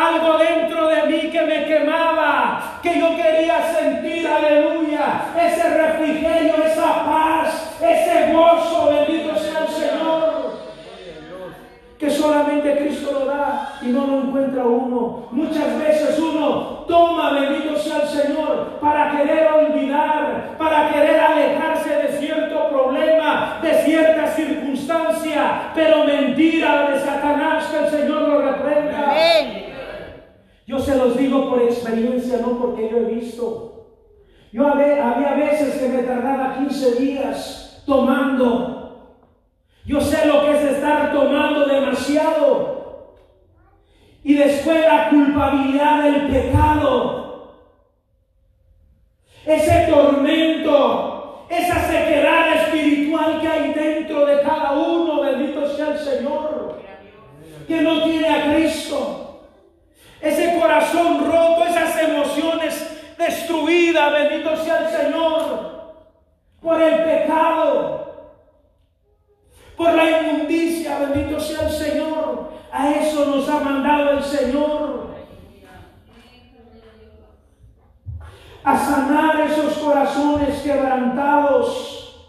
algo 0.00 0.38
dentro 0.38 0.88
de 0.88 1.02
mí 1.04 1.30
que 1.30 1.42
me 1.42 1.64
quemaba, 1.66 2.78
que 2.82 2.98
yo 2.98 3.16
quería 3.16 3.74
sentir, 3.74 4.26
aleluya, 4.26 5.26
ese 5.38 5.68
refrigerio, 5.68 6.54
esa 6.64 7.04
paz, 7.04 7.76
ese 7.80 8.32
gozo, 8.32 8.90
bendito 8.90 9.36
sea 9.36 9.60
el 9.60 9.68
Señor 9.68 10.40
que 12.00 12.08
solamente 12.08 12.78
Cristo 12.78 13.12
lo 13.12 13.26
da 13.26 13.78
y 13.82 13.88
no 13.88 14.06
lo 14.06 14.22
encuentra 14.22 14.64
uno. 14.64 15.28
Muchas 15.32 15.78
veces 15.78 16.18
uno 16.18 16.86
toma, 16.88 17.32
bendito 17.32 17.76
sea 17.76 17.98
el 17.98 18.08
Señor, 18.08 18.78
para 18.80 19.10
querer 19.10 19.52
olvidar, 19.52 20.56
para 20.56 20.90
querer 20.90 21.20
alejarse 21.20 21.94
de 21.94 22.08
cierto 22.18 22.70
problema, 22.70 23.58
de 23.60 23.74
cierta 23.84 24.28
circunstancia, 24.28 25.72
pero 25.74 26.04
mentira 26.04 26.88
de 26.90 27.00
Satanás 27.00 27.66
que 27.66 27.84
el 27.84 27.90
Señor 27.90 28.22
lo 28.22 28.40
reprenda. 28.50 29.12
Yo 30.70 30.78
se 30.78 30.96
los 30.96 31.18
digo 31.18 31.50
por 31.50 31.60
experiencia, 31.62 32.38
no 32.38 32.58
porque 32.58 32.88
yo 32.88 32.98
he 32.98 33.14
visto. 33.14 33.88
Yo 34.52 34.66
había, 34.66 35.10
había 35.10 35.34
veces 35.34 35.80
que 35.80 35.88
me 35.88 36.02
tardaba 36.04 36.58
15 36.58 36.94
días 36.94 37.82
tomando 37.86 38.80
yo 39.90 40.00
sé 40.00 40.24
lo 40.26 40.44
que 40.44 40.52
es 40.52 40.62
estar 40.76 41.12
tomando 41.12 41.66
demasiado. 41.66 43.16
Y 44.22 44.34
después 44.34 44.86
la 44.86 45.08
culpabilidad 45.10 46.04
del 46.04 46.28
pecado. 46.28 47.56
Ese 49.44 49.88
tormento, 49.90 51.46
esa 51.48 51.88
sequedad 51.88 52.54
espiritual 52.54 53.40
que 53.40 53.48
hay 53.48 53.72
dentro 53.72 54.26
de 54.26 54.42
cada 54.42 54.72
uno, 54.72 55.22
bendito 55.22 55.66
sea 55.74 55.88
el 55.88 55.98
Señor, 55.98 56.78
que 57.66 57.80
no 57.80 58.04
tiene 58.04 58.28
a 58.28 58.54
Cristo. 58.54 59.19
Ese 60.20 60.58
corazón 60.60 61.30
roto, 61.30 61.66
esas 61.66 62.02
emociones 62.02 63.14
destruidas, 63.16 64.12
bendito 64.12 64.56
sea 64.56 64.78
el 64.78 64.88
Señor, 64.88 65.94
por 66.60 66.80
el 66.80 67.04
pecado 67.04 68.00
por 69.80 69.94
la 69.94 70.10
inmundicia, 70.10 70.98
bendito 70.98 71.40
sea 71.40 71.66
el 71.66 71.72
Señor. 71.72 72.50
A 72.70 72.90
eso 72.90 73.24
nos 73.24 73.48
ha 73.48 73.60
mandado 73.60 74.10
el 74.10 74.22
Señor. 74.22 75.06
A 78.62 78.76
sanar 78.76 79.40
esos 79.40 79.78
corazones 79.78 80.60
quebrantados. 80.60 82.28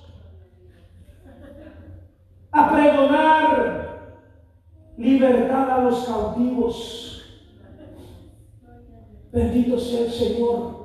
A 2.54 2.72
pregonar 2.72 4.00
libertad 4.96 5.72
a 5.72 5.78
los 5.80 6.06
cautivos. 6.06 7.11
Bendito 9.32 9.80
sea 9.80 10.02
el 10.02 10.12
Señor. 10.12 10.82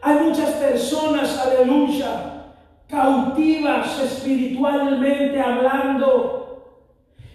Hay 0.00 0.16
muchas 0.24 0.50
personas, 0.50 1.38
aleluya, 1.38 2.54
cautivas 2.88 4.00
espiritualmente 4.00 5.40
hablando. 5.40 6.40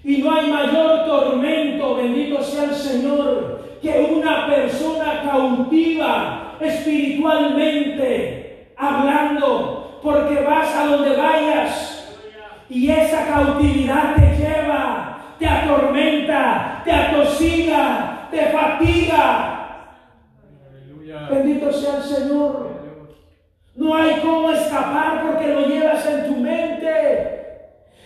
Y 0.04 0.18
no 0.18 0.34
hay 0.34 0.52
mayor 0.52 1.06
tormento, 1.06 1.96
bendito 1.96 2.42
sea 2.42 2.66
el 2.66 2.76
Señor, 2.76 3.62
que 3.82 4.14
una 4.16 4.48
persona 4.48 5.22
cautiva 5.24 6.56
espiritualmente 6.60 8.74
hablando, 8.78 10.00
porque 10.02 10.42
vas 10.42 10.76
a 10.76 10.88
donde 10.88 11.16
vayas 11.16 12.16
y 12.70 12.90
esa 12.90 13.28
cautividad 13.28 14.16
te 14.16 14.38
lleva, 14.38 15.36
te 15.38 15.48
atormenta, 15.48 16.82
te 16.84 16.92
atosiga, 16.92 18.19
te 18.32 18.46
fatiga. 18.48 19.56
Bendito 21.30 21.72
sea 21.72 21.98
el 21.98 22.04
Señor. 22.04 22.70
No 23.76 23.96
hay 23.96 24.20
cómo 24.22 24.52
escapar 24.52 25.26
porque 25.26 25.48
lo 25.48 25.68
llevas 25.68 26.06
en 26.06 26.28
tu 26.28 26.40
mente. 26.40 27.40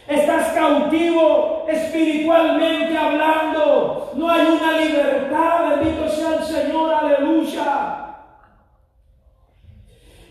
Estás 0.08 0.54
cautivo 0.54 1.66
espiritualmente 1.68 2.98
hablando. 2.98 4.12
No 4.16 4.30
hay 4.30 4.48
una 4.48 4.78
libertad. 4.80 5.78
Bendito 5.78 6.10
sea 6.10 6.36
el 6.36 6.44
Señor. 6.44 6.94
Aleluya. 6.94 8.00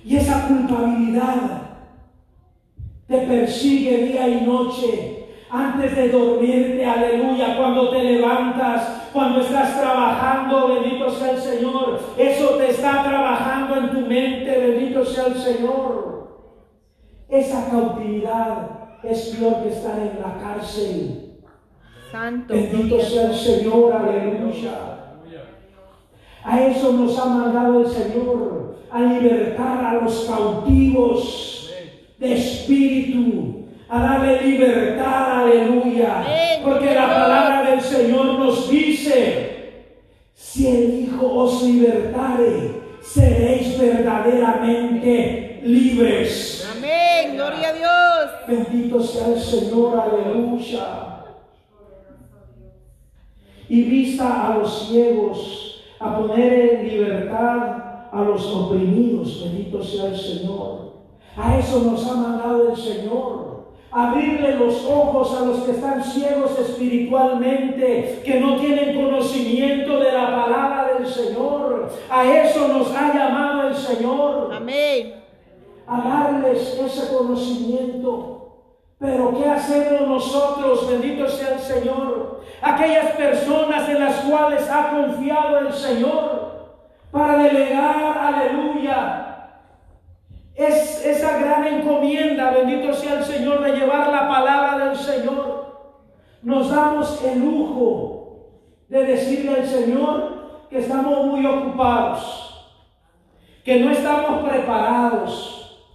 Y 0.05 0.17
esa 0.17 0.49
culpabilidad 0.49 1.63
te 3.07 3.19
persigue 3.19 4.07
día 4.07 4.29
y 4.29 4.41
noche 4.41 5.12
antes 5.53 5.95
de 5.95 6.09
dormirte, 6.09 6.83
aleluya, 6.83 7.59
cuando 7.59 7.91
te 7.91 8.03
levantas, 8.03 9.11
cuando 9.13 9.43
estás 9.43 9.79
trabajando, 9.79 10.69
bendito 10.69 11.11
sea 11.11 11.33
el 11.33 11.39
Señor, 11.39 12.01
eso 12.17 12.49
te 12.57 12.71
está 12.71 13.05
trabajando 13.05 13.77
en 13.77 13.91
tu 13.91 14.01
mente, 14.01 14.59
bendito 14.59 15.05
sea 15.05 15.27
el 15.27 15.35
Señor. 15.35 16.47
Esa 17.29 17.69
cautividad 17.71 18.71
es 19.03 19.37
peor 19.37 19.63
que 19.63 19.69
estar 19.69 19.99
en 19.99 20.23
la 20.23 20.39
cárcel. 20.43 21.35
Santo. 22.11 22.55
Bendito 22.55 22.99
sea 23.01 23.27
el 23.27 23.35
Señor, 23.35 23.93
aleluya. 23.93 24.79
A 26.45 26.63
eso 26.63 26.93
nos 26.95 27.19
ha 27.19 27.27
mandado 27.27 27.81
el 27.81 27.89
Señor, 27.89 28.77
a 28.91 29.03
libertar 29.03 29.85
a 29.85 29.95
los 30.03 30.25
cautivos 30.25 31.71
de 32.19 32.33
espíritu 32.35 33.62
a 33.93 34.01
darle 34.01 34.41
libertad, 34.41 35.43
aleluya. 35.43 36.25
Porque 36.65 36.95
la 36.95 37.09
palabra 37.09 37.71
del 37.71 37.81
Señor 37.83 38.39
nos 38.39 38.71
dice, 38.71 39.85
si 40.33 40.67
el 40.67 41.01
Hijo 41.01 41.27
os 41.27 41.63
libertare, 41.63 42.81
seréis 43.03 43.79
verdaderamente 43.79 45.61
libres. 45.63 46.67
Amén, 46.75 47.37
gloria 47.37 47.69
a 47.69 47.73
Dios. 47.75 48.31
Bendito 48.49 49.03
sea 49.03 49.27
el 49.27 49.39
Señor, 49.39 50.01
aleluya. 50.01 51.25
Y 53.69 53.83
vista 53.83 54.47
a 54.47 54.57
los 54.57 54.89
ciegos, 54.89 55.85
a 56.01 56.17
poner 56.17 56.77
en 56.77 56.89
libertad 56.89 58.09
a 58.11 58.23
los 58.23 58.47
oprimidos, 58.47 59.45
bendito 59.45 59.85
sea 59.85 60.07
el 60.07 60.17
Señor. 60.17 60.93
A 61.37 61.59
eso 61.59 61.83
nos 61.83 62.11
ha 62.11 62.15
mandado 62.15 62.71
el 62.71 62.77
Señor 62.77 63.52
abrirle 63.93 64.57
los 64.57 64.87
ojos 64.87 65.37
a 65.39 65.45
los 65.45 65.65
que 65.65 65.73
están 65.73 66.03
ciegos 66.03 66.59
espiritualmente, 66.59 68.23
que 68.25 68.41
no 68.41 68.57
tienen 68.57 68.97
conocimiento 68.97 69.99
de 69.99 70.13
la 70.13 70.27
palabra 70.27 70.95
del 70.95 71.07
Señor. 71.07 71.91
A 72.11 72.25
eso 72.25 72.69
nos 72.69 72.95
ha 72.95 73.13
llamado 73.15 73.69
el 73.69 73.77
Señor. 73.77 74.51
Amén. 74.55 75.15
A 75.87 76.01
darles 76.01 76.79
ese 76.79 77.15
conocimiento. 77.15 78.39
Pero 78.99 79.37
¿qué 79.37 79.49
hacemos 79.49 80.09
nosotros? 80.09 80.89
Bendito 80.89 81.29
sea 81.29 81.55
el 81.55 81.61
Señor. 81.61 82.41
Aquellas 82.63 83.13
personas 83.17 83.89
en 83.89 84.01
las 84.01 84.17
cuales 84.21 84.71
ha 84.71 84.91
confiado 84.91 85.59
el 85.59 85.73
Señor 85.73 86.53
para 87.11 87.43
delegar, 87.43 88.17
aleluya, 88.17 89.32
es 90.55 91.05
esa 91.05 91.39
gran 91.39 91.67
encomienda, 91.67 92.51
bendito 92.51 92.93
sea 92.93 93.19
el 93.19 93.25
Señor, 93.25 93.63
de 93.63 93.73
llevar 93.73 94.11
la 94.11 94.29
palabra 94.29 94.87
del 94.87 94.97
Señor. 94.97 95.63
Nos 96.43 96.71
damos 96.71 97.23
el 97.25 97.41
lujo 97.41 98.49
de 98.89 99.05
decirle 99.05 99.61
al 99.61 99.67
Señor 99.67 100.67
que 100.69 100.79
estamos 100.79 101.27
muy 101.27 101.47
ocupados, 101.47 102.75
que 103.65 103.81
no 103.81 103.91
estamos 103.91 104.49
preparados, 104.49 105.89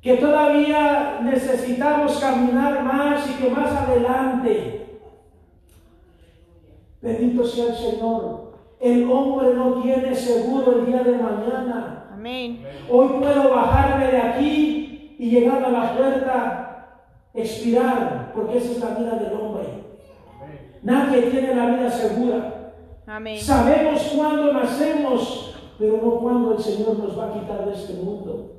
que 0.00 0.16
todavía 0.16 1.20
necesitamos 1.22 2.18
caminar 2.18 2.82
más 2.82 3.28
y 3.28 3.42
que 3.42 3.50
más 3.50 3.72
adelante. 3.72 5.00
Bendito 7.00 7.44
sea 7.44 7.66
el 7.66 7.74
Señor. 7.74 8.54
El 8.80 9.10
hombre 9.10 9.54
no 9.54 9.82
tiene 9.82 10.14
seguro 10.14 10.78
el 10.78 10.86
día 10.86 11.02
de 11.02 11.18
mañana. 11.18 12.03
Hoy 12.90 13.08
puedo 13.20 13.50
bajarme 13.50 14.06
de 14.06 14.16
aquí 14.16 15.16
y 15.18 15.30
llegar 15.30 15.62
a 15.62 15.68
la 15.68 15.94
puerta, 15.94 17.00
expirar, 17.34 18.32
porque 18.34 18.56
esa 18.56 18.72
es 18.72 18.78
la 18.80 18.94
vida 18.98 19.16
del 19.16 19.32
hombre. 19.34 19.64
Nadie 20.82 21.22
tiene 21.22 21.54
la 21.54 21.66
vida 21.66 21.90
segura. 21.90 22.72
Sabemos 23.38 24.00
cuándo 24.16 24.52
nacemos, 24.54 25.54
pero 25.78 25.98
no 26.02 26.18
cuándo 26.20 26.56
el 26.56 26.62
Señor 26.62 26.98
nos 26.98 27.18
va 27.18 27.26
a 27.26 27.32
quitar 27.34 27.66
de 27.66 27.74
este 27.74 27.92
mundo. 27.94 28.52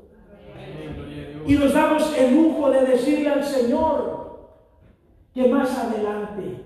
Y 1.48 1.54
nos 1.56 1.74
damos 1.74 2.16
el 2.18 2.36
lujo 2.36 2.70
de 2.70 2.86
decirle 2.86 3.30
al 3.30 3.44
Señor 3.44 4.50
que 5.34 5.48
más 5.48 5.76
adelante, 5.78 6.66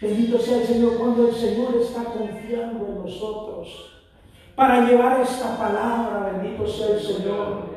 Bendito 0.00 0.38
sea 0.38 0.62
el 0.62 0.66
Señor 0.66 0.96
cuando 0.96 1.28
el 1.28 1.34
Señor 1.34 1.76
está 1.76 2.04
confiando 2.04 2.86
en 2.86 3.04
nosotros 3.04 3.99
para 4.60 4.86
llevar 4.86 5.22
esta 5.22 5.56
palabra. 5.56 6.32
Bendito 6.34 6.66
sea 6.66 6.88
el 6.88 7.00
Señor. 7.00 7.70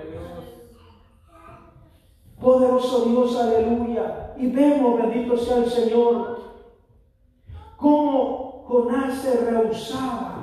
Poderoso 2.41 3.05
Dios, 3.05 3.39
aleluya. 3.39 4.33
Y 4.35 4.47
vemos, 4.47 5.01
bendito 5.01 5.37
sea 5.37 5.59
el 5.59 5.69
Señor, 5.69 6.39
cómo 7.77 8.65
Jonás 8.67 9.13
se 9.13 9.49
rehusaba. 9.49 10.39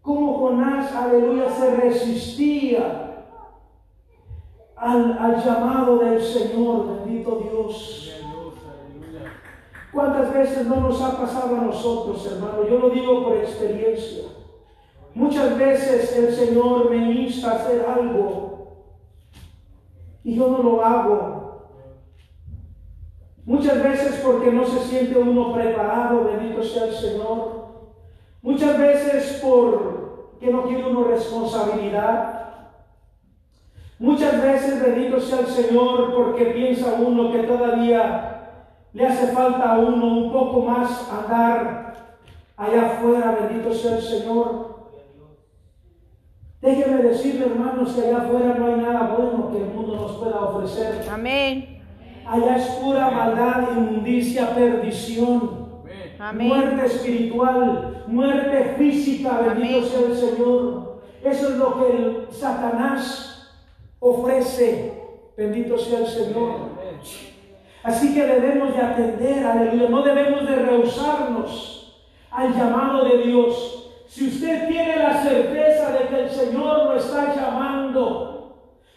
Cómo 0.00 0.36
Jonás, 0.36 0.92
aleluya, 0.92 1.48
se 1.48 1.76
resistía 1.76 3.24
al, 4.74 5.16
al 5.16 5.44
llamado 5.44 5.98
del 5.98 6.20
Señor, 6.20 7.04
bendito 7.04 7.36
Dios. 7.36 8.01
¿Cuántas 9.92 10.32
veces 10.32 10.66
no 10.66 10.76
nos 10.76 11.02
ha 11.02 11.18
pasado 11.18 11.56
a 11.56 11.60
nosotros, 11.60 12.26
hermano? 12.26 12.66
Yo 12.68 12.78
lo 12.78 12.90
digo 12.90 13.24
por 13.24 13.36
experiencia. 13.36 14.24
Muchas 15.14 15.58
veces 15.58 16.16
el 16.16 16.34
Señor 16.34 16.90
me 16.90 17.12
insta 17.12 17.50
a 17.50 17.54
hacer 17.56 17.84
algo 17.86 18.86
y 20.24 20.34
yo 20.36 20.48
no 20.48 20.62
lo 20.62 20.84
hago. 20.84 21.42
Muchas 23.44 23.82
veces 23.82 24.22
porque 24.24 24.50
no 24.50 24.64
se 24.64 24.80
siente 24.80 25.18
uno 25.18 25.52
preparado, 25.52 26.24
bendito 26.24 26.62
sea 26.62 26.84
el 26.84 26.94
Señor. 26.94 27.62
Muchas 28.40 28.78
veces 28.78 29.40
porque 29.42 30.50
no 30.50 30.62
tiene 30.64 30.86
uno 30.86 31.04
responsabilidad. 31.04 32.38
Muchas 33.98 34.42
veces, 34.42 34.82
bendito 34.82 35.20
sea 35.20 35.40
el 35.40 35.46
Señor, 35.46 36.14
porque 36.14 36.46
piensa 36.46 36.94
uno 36.98 37.30
que 37.30 37.44
todavía 37.44 38.41
le 38.92 39.06
hace 39.06 39.28
falta 39.28 39.72
a 39.72 39.78
uno 39.78 40.06
un 40.06 40.32
poco 40.32 40.62
más 40.62 41.10
andar 41.10 42.18
allá 42.56 42.86
afuera, 42.86 43.38
bendito 43.40 43.72
sea 43.72 43.96
el 43.96 44.02
Señor. 44.02 44.72
Déjeme 46.60 47.02
decirle, 47.02 47.46
hermanos, 47.46 47.92
que 47.92 48.02
allá 48.02 48.18
afuera 48.18 48.54
no 48.54 48.66
hay 48.66 48.80
nada 48.80 49.16
bueno 49.16 49.50
que 49.50 49.58
el 49.58 49.70
mundo 49.70 49.96
nos 49.96 50.12
pueda 50.12 50.40
ofrecer. 50.40 51.08
Amén. 51.10 51.82
Allá 52.24 52.56
es 52.56 52.66
pura 52.76 53.10
maldad, 53.10 53.68
inmundicia, 53.76 54.54
perdición. 54.54 55.62
Amén. 56.18 56.48
Muerte 56.48 56.86
espiritual, 56.86 58.04
muerte 58.06 58.76
física, 58.78 59.40
bendito 59.40 59.78
Amén. 59.78 59.88
sea 59.90 60.00
el 60.06 60.16
Señor. 60.16 61.02
Eso 61.24 61.48
es 61.48 61.56
lo 61.56 61.78
que 61.78 61.96
el 61.96 62.26
Satanás 62.30 63.52
ofrece, 63.98 65.02
bendito 65.36 65.76
sea 65.78 66.00
el 66.00 66.06
Señor. 66.06 66.52
Así 67.82 68.14
que 68.14 68.24
debemos 68.24 68.74
de 68.74 68.80
atender, 68.80 69.44
aleluya, 69.44 69.88
no 69.88 70.02
debemos 70.02 70.48
de 70.48 70.56
rehusarnos 70.56 72.00
al 72.30 72.54
llamado 72.54 73.04
de 73.04 73.18
Dios. 73.24 73.90
Si 74.06 74.28
usted 74.28 74.68
tiene 74.68 74.96
la 74.96 75.22
certeza 75.22 75.92
de 75.92 76.06
que 76.08 76.20
el 76.24 76.30
Señor 76.30 76.84
lo 76.84 76.96
está 76.96 77.34
llamando, 77.34 78.32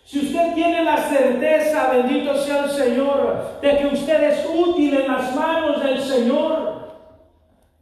si 0.03 0.19
usted 0.19 0.53
tiene 0.53 0.83
la 0.83 0.97
certeza, 0.97 1.89
bendito 1.91 2.35
sea 2.35 2.65
el 2.65 2.69
Señor, 2.69 3.59
de 3.59 3.77
que 3.77 3.87
usted 3.87 4.23
es 4.23 4.47
útil 4.55 4.93
en 4.93 5.07
las 5.07 5.35
manos 5.35 5.83
del 5.83 5.99
Señor, 5.99 6.91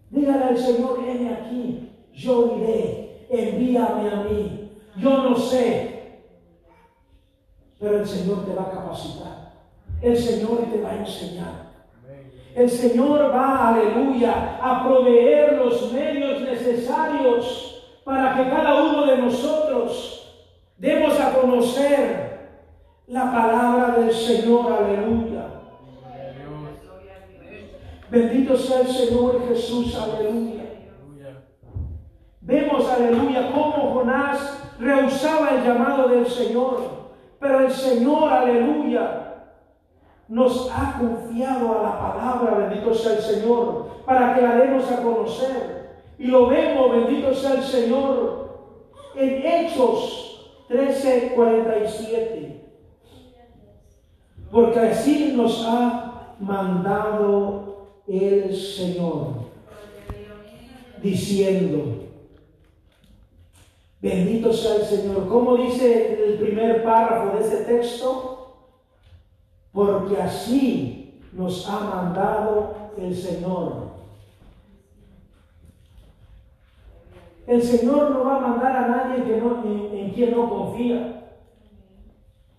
dígale 0.09 0.45
al 0.45 0.57
Señor, 0.57 1.03
viene 1.03 1.33
aquí, 1.33 1.89
yo 2.13 2.59
iré, 2.59 3.27
envíame 3.29 4.09
a 4.09 4.15
mí. 4.23 4.69
Yo 4.95 5.17
no 5.17 5.35
sé, 5.35 6.21
pero 7.79 7.99
el 7.99 8.07
Señor 8.07 8.45
te 8.45 8.53
va 8.53 8.63
a 8.63 8.71
capacitar. 8.71 9.32
El 10.03 10.17
Señor 10.17 10.65
te 10.69 10.81
va 10.81 10.89
a 10.89 10.97
enseñar. 10.97 11.63
El 12.53 12.69
Señor 12.69 13.31
va, 13.33 13.69
aleluya, 13.69 14.59
a 14.61 14.83
proveer 14.83 15.53
los 15.53 15.93
medios 15.93 16.41
necesarios 16.41 17.85
para 18.03 18.35
que 18.35 18.49
cada 18.49 18.83
uno 18.83 19.05
de 19.05 19.17
nosotros 19.17 20.45
demos 20.77 21.17
a 21.19 21.33
conocer 21.33 22.33
la 23.07 23.31
palabra 23.31 23.95
del 23.97 24.13
Señor, 24.13 24.73
aleluya. 24.73 25.45
Bendito 28.11 28.57
sea 28.57 28.81
el 28.81 28.87
Señor 28.87 29.47
Jesús, 29.47 29.97
aleluya. 29.97 30.65
Vemos, 32.41 32.89
aleluya, 32.89 33.51
cómo 33.53 33.93
Jonás 33.93 34.73
rehusaba 34.79 35.51
el 35.51 35.63
llamado 35.63 36.09
del 36.09 36.27
Señor, 36.27 36.81
pero 37.39 37.61
el 37.61 37.71
Señor, 37.71 38.33
aleluya, 38.33 39.32
nos 40.27 40.69
ha 40.71 40.97
confiado 40.99 41.79
a 41.79 41.83
la 41.83 41.99
palabra, 41.99 42.67
bendito 42.67 42.93
sea 42.93 43.13
el 43.13 43.21
Señor, 43.21 43.87
para 44.05 44.35
que 44.35 44.41
la 44.41 44.55
demos 44.55 44.89
a 44.91 45.03
conocer. 45.03 45.83
Y 46.17 46.27
lo 46.27 46.47
vemos, 46.47 46.91
bendito 46.91 47.33
sea 47.33 47.55
el 47.55 47.63
Señor, 47.63 48.43
en 49.15 49.45
Hechos 49.45 50.23
13, 50.67 51.33
47. 51.35 52.61
Porque 54.51 54.79
así 54.79 55.33
nos 55.35 55.65
ha 55.67 56.35
mandado 56.39 57.87
el 58.07 58.55
Señor, 58.55 59.33
diciendo, 61.01 62.03
bendito 64.01 64.53
sea 64.53 64.75
el 64.75 64.83
Señor. 64.83 65.27
¿Cómo 65.27 65.57
dice 65.57 66.23
el 66.25 66.39
primer 66.39 66.83
párrafo 66.83 67.37
de 67.37 67.43
ese 67.45 67.57
texto? 67.63 68.42
Porque 69.73 70.21
así 70.21 71.19
nos 71.33 71.67
ha 71.67 71.79
mandado 71.79 72.75
el 72.97 73.15
Señor. 73.15 73.91
El 77.47 77.61
Señor 77.61 78.11
no 78.11 78.23
va 78.23 78.37
a 78.37 78.39
mandar 78.39 78.75
a 78.77 78.87
nadie 78.87 79.23
que 79.23 79.37
no, 79.37 79.63
en, 79.65 79.97
en 79.97 80.11
quien 80.11 80.31
no 80.31 80.49
confía. 80.49 81.23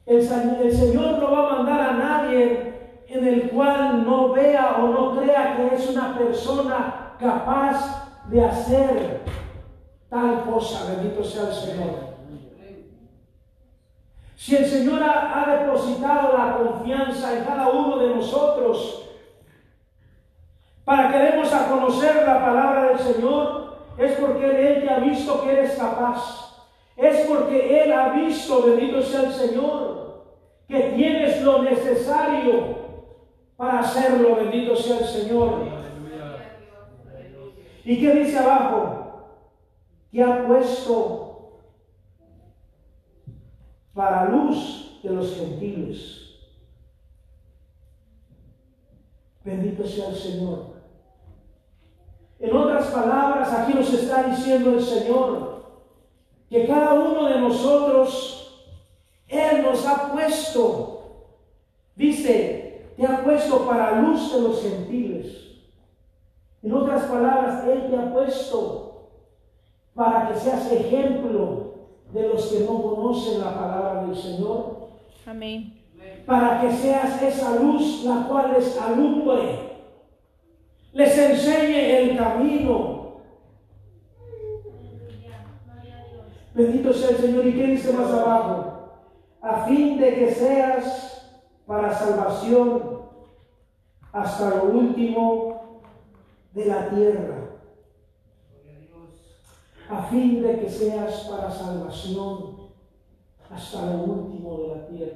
El, 0.04 0.18
el 0.18 0.76
Señor 0.76 1.18
no 1.18 1.30
va 1.30 1.46
a 1.46 1.56
mandar 1.56 1.80
a 1.80 1.92
nadie 1.92 2.74
en 3.08 3.26
el 3.26 3.50
cual 3.50 4.04
no 4.04 4.32
vea 4.32 4.76
o 4.82 4.88
no 4.88 5.16
crea 5.20 5.56
que 5.56 5.74
es 5.76 5.88
una 5.88 6.18
persona 6.18 7.14
capaz 7.18 8.10
de 8.28 8.44
hacer 8.44 9.20
tal 10.10 10.44
cosa. 10.44 10.92
Bendito 10.92 11.22
sea 11.22 11.48
el 11.48 11.54
Señor. 11.54 12.13
Si 14.36 14.56
el 14.56 14.66
Señor 14.66 15.02
ha, 15.02 15.42
ha 15.42 15.56
depositado 15.56 16.36
la 16.36 16.56
confianza 16.56 17.36
en 17.38 17.44
cada 17.44 17.68
uno 17.68 17.98
de 17.98 18.14
nosotros 18.14 19.04
para 20.84 21.10
que 21.10 21.18
demos 21.18 21.52
a 21.52 21.68
conocer 21.68 22.26
la 22.26 22.44
palabra 22.44 22.88
del 22.88 22.98
Señor, 22.98 23.78
es 23.96 24.12
porque 24.18 24.68
Él 24.68 24.82
te 24.82 24.90
ha 24.90 24.98
visto 24.98 25.42
que 25.42 25.52
eres 25.52 25.76
capaz. 25.76 26.66
Es 26.96 27.26
porque 27.26 27.82
Él 27.82 27.92
ha 27.92 28.10
visto, 28.10 28.62
bendito 28.62 29.00
sea 29.02 29.22
el 29.22 29.32
Señor, 29.32 30.24
que 30.68 30.80
tienes 30.94 31.42
lo 31.42 31.62
necesario 31.62 32.84
para 33.56 33.80
hacerlo, 33.80 34.36
bendito 34.36 34.76
sea 34.76 34.98
el 34.98 35.04
Señor. 35.04 35.54
¿Y 37.84 38.00
qué 38.00 38.14
dice 38.14 38.38
abajo? 38.38 39.30
Que 40.10 40.22
ha 40.22 40.46
puesto 40.46 41.33
para 43.94 44.28
luz 44.28 44.98
de 45.02 45.10
los 45.10 45.34
gentiles. 45.36 46.20
Bendito 49.44 49.86
sea 49.86 50.08
el 50.08 50.16
Señor. 50.16 50.74
En 52.40 52.56
otras 52.56 52.88
palabras, 52.88 53.52
aquí 53.52 53.74
nos 53.74 53.92
está 53.92 54.24
diciendo 54.24 54.70
el 54.70 54.82
Señor 54.82 55.64
que 56.50 56.66
cada 56.66 56.94
uno 56.94 57.26
de 57.26 57.40
nosotros, 57.40 58.66
Él 59.28 59.62
nos 59.62 59.86
ha 59.86 60.12
puesto, 60.12 61.02
dice, 61.94 62.90
te 62.96 63.06
ha 63.06 63.22
puesto 63.22 63.66
para 63.66 64.00
luz 64.00 64.32
de 64.34 64.40
los 64.40 64.62
gentiles. 64.62 65.44
En 66.62 66.72
otras 66.72 67.04
palabras, 67.04 67.64
Él 67.68 67.88
te 67.90 67.96
ha 67.96 68.12
puesto 68.12 69.10
para 69.94 70.28
que 70.28 70.40
seas 70.40 70.72
ejemplo 70.72 71.73
de 72.14 72.28
los 72.28 72.46
que 72.46 72.60
no 72.60 72.80
conocen 72.80 73.40
la 73.40 73.52
palabra 73.58 74.04
del 74.04 74.16
Señor, 74.16 74.76
Amén. 75.26 75.82
para 76.24 76.60
que 76.60 76.72
seas 76.72 77.20
esa 77.20 77.56
luz 77.56 78.04
la 78.04 78.28
cual 78.28 78.52
les 78.56 78.80
alumbre, 78.80 79.58
les 80.92 81.18
enseñe 81.18 81.98
el 81.98 82.16
camino. 82.16 83.04
Bendito 86.54 86.92
sea 86.92 87.10
el 87.10 87.16
Señor. 87.16 87.46
¿Y 87.48 87.54
qué 87.54 87.66
dice 87.66 87.92
más 87.92 88.12
abajo? 88.12 89.00
A 89.42 89.66
fin 89.66 89.98
de 89.98 90.14
que 90.14 90.30
seas 90.30 91.36
para 91.66 91.92
salvación 91.92 93.00
hasta 94.12 94.50
lo 94.50 94.64
último 94.66 95.82
de 96.52 96.66
la 96.66 96.88
tierra 96.90 97.43
a 99.88 100.02
fin 100.04 100.42
de 100.42 100.60
que 100.60 100.68
seas 100.68 101.28
para 101.30 101.50
salvación 101.50 102.70
hasta 103.50 103.86
lo 103.86 104.02
último 104.04 104.58
de 104.58 104.68
la 104.68 104.86
tierra. 104.86 105.14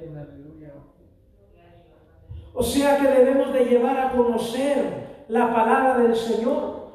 O 2.53 2.63
sea 2.63 2.97
que 2.97 3.07
debemos 3.07 3.53
de 3.53 3.65
llevar 3.65 3.97
a 3.97 4.11
conocer 4.11 5.23
la 5.29 5.53
palabra 5.53 5.99
del 5.99 6.15
Señor. 6.15 6.89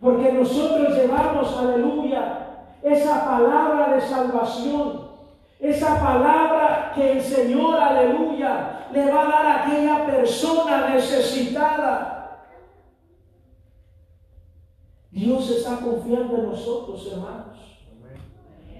Porque 0.00 0.32
nosotros 0.32 0.96
llevamos, 0.96 1.56
aleluya, 1.58 2.66
esa 2.82 3.24
palabra 3.24 3.94
de 3.94 4.00
salvación, 4.00 5.08
esa 5.60 6.00
palabra 6.00 6.92
que 6.94 7.12
el 7.12 7.20
Señor, 7.20 7.78
aleluya, 7.78 8.86
le 8.92 9.12
va 9.12 9.20
a 9.20 9.26
dar 9.26 9.46
a 9.46 9.64
aquella 9.64 10.06
persona 10.06 10.88
necesitada. 10.88 12.21
Dios 15.12 15.50
está 15.50 15.76
confiando 15.76 16.38
en 16.38 16.46
nosotros, 16.46 17.06
hermanos. 17.12 17.58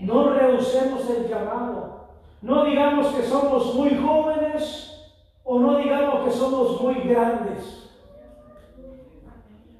No 0.00 0.30
rehusemos 0.30 1.08
el 1.10 1.28
llamado. 1.28 2.08
No 2.40 2.64
digamos 2.64 3.08
que 3.08 3.22
somos 3.22 3.74
muy 3.74 3.90
jóvenes 3.96 5.12
o 5.44 5.58
no 5.58 5.76
digamos 5.76 6.24
que 6.24 6.30
somos 6.30 6.80
muy 6.80 6.94
grandes. 7.00 7.90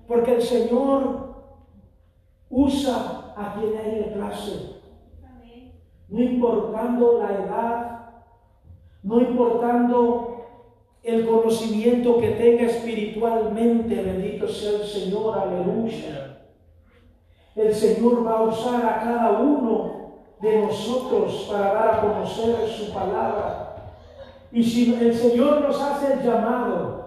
Porque 0.07 0.35
el 0.35 0.43
Señor 0.43 1.35
usa 2.51 3.33
a 3.35 3.55
quien 3.55 3.75
a 3.75 3.83
él 3.83 4.01
le 4.03 4.07
place. 4.09 4.77
No 6.09 6.23
importando 6.23 7.19
la 7.19 7.33
edad, 7.33 8.11
no 9.03 9.21
importando 9.23 10.45
el 11.03 11.27
conocimiento 11.27 12.21
que 12.21 12.33
tenga 12.33 12.65
espiritualmente, 12.65 13.95
bendito 13.95 14.47
sea 14.47 14.83
el 14.83 14.87
Señor, 14.87 15.39
aleluya. 15.39 16.32
El 17.55 17.75
Señor 17.75 18.27
va 18.27 18.39
a 18.39 18.43
usar 18.43 18.85
a 18.87 19.01
cada 19.01 19.31
uno 19.41 20.03
de 20.41 20.63
nosotros 20.63 21.49
para 21.51 21.75
dar 21.75 21.95
a 21.95 22.01
conocer 22.01 22.67
su 22.69 22.93
palabra. 22.93 23.77
Y 24.51 24.63
si 24.63 24.95
el 24.95 25.15
Señor 25.15 25.61
nos 25.61 25.81
hace 25.81 26.15
el 26.15 26.23
llamado 26.23 27.07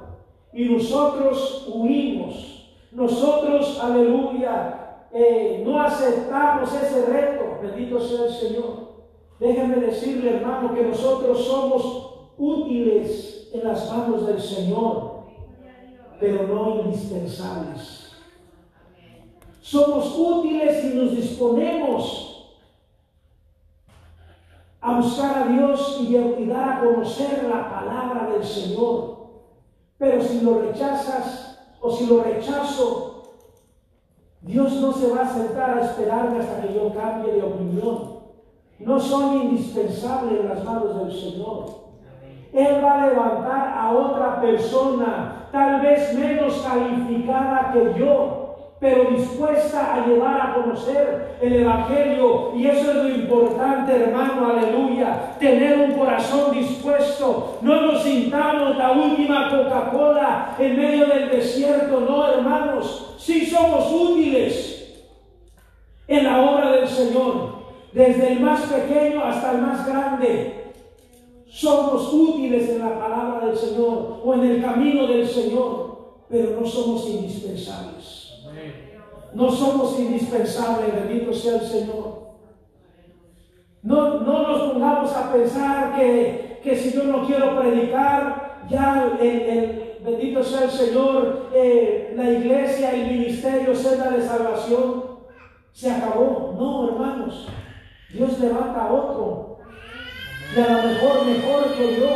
y 0.53 0.65
nosotros 0.65 1.69
huimos, 1.73 2.55
nosotros, 2.91 3.79
aleluya, 3.83 5.07
eh, 5.11 5.63
no 5.65 5.81
aceptamos 5.81 6.73
ese 6.73 7.05
reto, 7.07 7.59
bendito 7.61 7.99
sea 7.99 8.25
el 8.25 8.31
Señor. 8.31 8.85
Déjenme 9.39 9.75
decirle, 9.77 10.37
hermano, 10.37 10.73
que 10.73 10.83
nosotros 10.83 11.45
somos 11.45 12.31
útiles 12.37 13.49
en 13.53 13.63
las 13.63 13.91
manos 13.91 14.27
del 14.27 14.41
Señor, 14.41 15.23
pero 16.19 16.47
no 16.47 16.81
indispensables. 16.85 18.05
Somos 19.66 20.16
útiles 20.16 20.86
y 20.86 20.95
nos 20.95 21.16
disponemos 21.16 22.53
a 24.80 24.99
buscar 24.99 25.39
a 25.39 25.47
Dios 25.47 26.01
y, 26.07 26.16
a 26.16 26.53
dar 26.53 26.70
a 26.70 26.80
conocer 26.82 27.49
la 27.49 27.68
palabra 27.68 28.30
del 28.32 28.45
Señor. 28.45 29.26
Pero 29.97 30.22
si 30.22 30.41
lo 30.41 30.61
rechazas 30.61 31.57
o 31.82 31.89
si 31.89 32.05
lo 32.05 32.22
rechazo, 32.22 33.24
Dios 34.41 34.72
no 34.74 34.93
se 34.93 35.09
va 35.11 35.24
a 35.24 35.34
sentar 35.34 35.80
a 35.80 35.86
esperarme 35.86 36.41
hasta 36.41 36.61
que 36.61 36.76
yo 36.76 36.93
cambie 36.93 37.34
de 37.34 37.41
opinión. 37.41 38.20
No 38.78 38.99
soy 38.99 39.47
indispensable 39.47 40.41
en 40.41 40.49
las 40.49 40.63
manos 40.63 40.95
del 40.95 41.11
Señor. 41.11 41.66
Él 42.53 42.86
va 42.86 43.01
a 43.01 43.07
levantar 43.07 43.76
a 43.76 43.91
otra 43.93 44.39
persona, 44.41 45.49
tal 45.51 45.82
vez 45.82 46.13
menos 46.13 46.53
calificada 46.61 47.72
que 47.74 47.99
yo, 47.99 48.44
pero 48.80 49.05
dispuesta 49.05 49.95
a 49.95 50.05
llevar 50.05 50.41
a 50.41 50.53
conocer 50.55 51.38
el 51.41 51.53
Evangelio. 51.61 52.51
Y 52.55 52.67
eso 52.67 52.91
es 52.91 52.95
lo 52.97 53.09
importante, 53.09 53.95
hermano, 53.95 54.49
aleluya. 54.49 55.36
Tener 55.39 55.80
un 55.80 55.91
corazón 55.93 56.51
dispuesto. 56.51 57.57
No 57.61 57.82
nos 57.82 58.03
sintamos 58.03 58.78
la 58.78 58.91
última 58.91 59.49
Coca-Cola 59.49 60.55
en 60.59 60.76
medio 60.76 61.07
del 61.07 61.30
desierto, 61.30 62.01
no, 62.01 62.28
hermanos. 62.28 63.15
Sí 63.17 63.45
somos 63.45 63.91
útiles 63.91 65.05
en 66.07 66.23
la 66.26 66.41
obra 66.41 66.71
del 66.71 66.88
Señor. 66.88 67.55
Desde 67.93 68.34
el 68.34 68.41
más 68.41 68.61
pequeño 68.63 69.23
hasta 69.23 69.53
el 69.53 69.61
más 69.61 69.88
grande. 69.88 70.73
Somos 71.47 72.13
útiles 72.13 72.69
en 72.69 72.80
la 72.80 72.99
palabra 72.99 73.47
del 73.47 73.57
Señor 73.57 74.21
o 74.21 74.34
en 74.34 74.43
el 74.43 74.61
camino 74.61 75.07
del 75.07 75.26
Señor, 75.26 76.17
pero 76.28 76.59
no 76.59 76.67
somos 76.67 77.07
indispensables. 77.07 78.24
No 79.34 79.51
somos 79.51 79.99
indispensables, 79.99 80.93
bendito 80.93 81.34
sea 81.34 81.56
el 81.56 81.68
Señor. 81.68 82.26
No, 83.84 84.22
no 84.22 84.47
nos 84.47 84.72
pongamos 84.72 85.14
a 85.14 85.32
pensar 85.32 85.95
que, 85.95 86.60
que, 86.64 86.76
si 86.76 86.91
yo 86.93 87.03
no 87.03 87.26
quiero 87.26 87.60
predicar, 87.60 88.66
ya 88.70 89.18
el, 89.20 89.99
bendito 90.03 90.43
sea 90.43 90.64
el 90.64 90.72
Señor, 90.72 91.49
eh, 91.53 92.14
la 92.16 92.32
iglesia, 92.32 92.91
el 92.93 93.12
ministerio, 93.12 93.76
senda 93.76 94.10
de 94.10 94.26
salvación, 94.26 95.20
se 95.72 95.91
acabó. 95.91 96.56
No, 96.58 96.88
hermanos, 96.88 97.47
Dios 98.12 98.39
levanta 98.39 98.86
a 98.86 98.93
otro. 98.93 99.60
Y 100.56 100.60
a 100.60 100.70
lo 100.70 100.88
mejor 100.88 101.26
mejor 101.26 101.74
que 101.76 101.99
yo. 101.99 102.10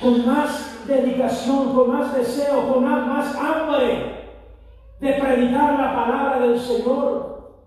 Con 0.00 0.26
más 0.26 0.69
dedicación, 0.86 1.74
con 1.74 1.90
más 1.90 2.14
deseo, 2.14 2.72
con 2.72 2.84
más, 2.84 3.34
hambre 3.36 4.28
de 5.00 5.12
predicar 5.14 5.78
la 5.78 5.94
palabra 5.94 6.40
del 6.40 6.58
Señor. 6.58 7.60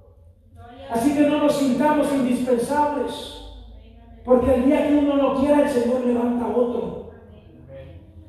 Así 0.90 1.16
que 1.16 1.22
no 1.22 1.40
nos 1.40 1.56
sintamos 1.56 2.14
indispensables, 2.14 3.42
porque 4.24 4.54
el 4.54 4.66
día 4.66 4.88
que 4.88 4.98
uno 4.98 5.16
no 5.16 5.40
quiera, 5.40 5.62
el 5.62 5.70
Señor 5.70 6.06
levanta 6.06 6.48
otro. 6.48 7.12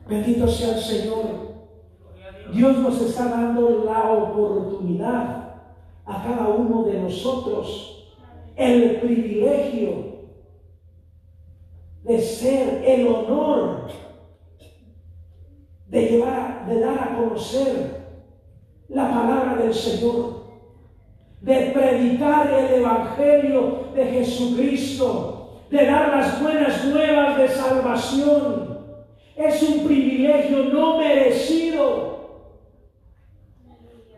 Bendito 0.09 0.49
sea 0.49 0.77
el 0.77 0.81
Señor. 0.81 1.45
Dios 2.53 2.79
nos 2.79 3.01
está 3.01 3.29
dando 3.29 3.85
la 3.85 4.11
oportunidad 4.13 5.45
a 6.07 6.23
cada 6.23 6.49
uno 6.49 6.85
de 6.85 7.01
nosotros, 7.01 8.15
el 8.57 9.01
privilegio 9.01 10.15
de 12.05 12.21
ser 12.21 12.85
el 12.85 13.09
honor 13.09 13.87
de 15.95 16.11
llevar, 16.11 16.67
de 16.67 16.81
dar 16.81 16.99
a 16.99 17.17
conocer 17.17 18.05
la 18.89 19.09
palabra 19.11 19.63
del 19.63 19.73
Señor, 19.73 20.43
de 21.41 21.71
predicar 21.73 22.53
el 22.53 22.81
Evangelio 22.81 23.91
de 23.95 24.05
Jesucristo, 24.07 25.61
de 25.71 25.87
dar 25.87 26.09
las 26.09 26.43
buenas 26.43 26.85
nuevas 26.87 27.39
de 27.39 27.49
salvación. 27.49 28.79
Es 29.37 29.63
un 29.63 29.87
privilegio 29.87 30.65
no 30.65 30.99
merecido. 30.99 32.49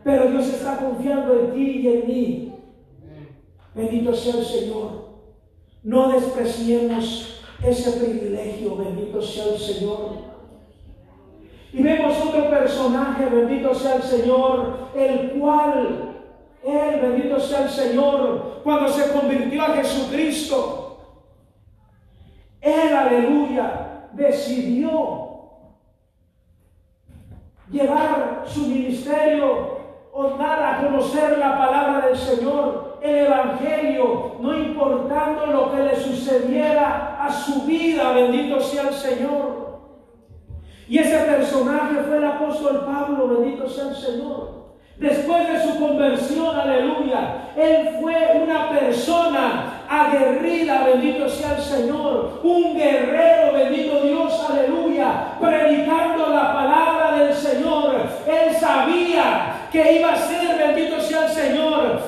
Pero 0.03 0.31
Dios 0.31 0.47
está 0.47 0.77
confiando 0.77 1.39
en 1.39 1.53
ti 1.53 1.81
y 1.81 1.87
en 1.89 2.07
mí. 2.07 2.53
Bendito 3.75 4.15
sea 4.15 4.39
el 4.39 4.45
Señor. 4.45 5.09
No 5.83 6.11
despreciemos 6.11 7.43
ese 7.63 7.91
privilegio. 7.99 8.77
Bendito 8.77 9.21
sea 9.21 9.53
el 9.53 9.59
Señor. 9.59 10.36
Y 11.73 11.83
vemos 11.83 12.17
otro 12.25 12.49
personaje, 12.49 13.25
bendito 13.25 13.73
sea 13.75 13.95
el 13.95 14.03
Señor, 14.03 14.89
el 14.95 15.31
cual, 15.31 16.15
él, 16.63 16.99
bendito 17.01 17.39
sea 17.39 17.63
el 17.63 17.69
Señor, 17.69 18.61
cuando 18.63 18.87
se 18.89 19.11
convirtió 19.11 19.61
a 19.63 19.75
Jesucristo, 19.75 20.87
él, 22.61 22.95
aleluya, 22.95 24.09
decidió 24.13 25.27
llevar 27.69 28.43
su 28.45 28.67
ministerio 28.67 29.77
o 30.13 30.29
dar 30.37 30.63
a 30.63 30.81
conocer 30.81 31.37
la 31.37 31.57
palabra 31.57 32.07
del 32.07 32.17
Señor, 32.17 32.97
el 33.01 33.15
Evangelio, 33.27 34.35
no 34.39 34.57
importando 34.57 35.45
lo 35.45 35.71
que 35.71 35.83
le 35.83 35.95
sucediera 35.95 37.23
a 37.23 37.31
su 37.31 37.63
vida, 37.63 38.11
bendito 38.13 38.59
sea 38.59 38.89
el 38.89 38.93
Señor. 38.93 39.46
Y 40.89 40.99
ese 40.99 41.17
personaje 41.17 41.95
fue 42.07 42.17
el 42.17 42.25
apóstol 42.25 42.85
Pablo, 42.85 43.27
bendito 43.27 43.69
sea 43.69 43.89
el 43.89 43.95
Señor. 43.95 44.67
Después 44.97 45.47
de 45.47 45.61
su 45.61 45.79
conversión, 45.79 46.59
aleluya, 46.59 47.51
él 47.55 47.97
fue 48.01 48.41
una 48.43 48.69
persona 48.69 49.83
aguerrida, 49.87 50.85
bendito 50.85 51.29
sea 51.29 51.55
el 51.55 51.61
Señor, 51.61 52.39
un 52.43 52.75
guerrero, 52.75 53.53
bendito 53.53 54.01
Dios, 54.01 54.47
aleluya, 54.49 55.33
predicando 55.39 56.29
la 56.29 56.51
palabra 56.53 57.17
del 57.17 57.33
Señor. 57.33 57.95
Él 58.25 58.55
sabía 58.55 59.67
que 59.71 59.99
iba 59.99 60.13
a 60.13 60.17
ser, 60.17 60.57
bendito 60.57 60.99
sea 60.99 61.25
el 61.25 61.31
Señor, 61.31 61.99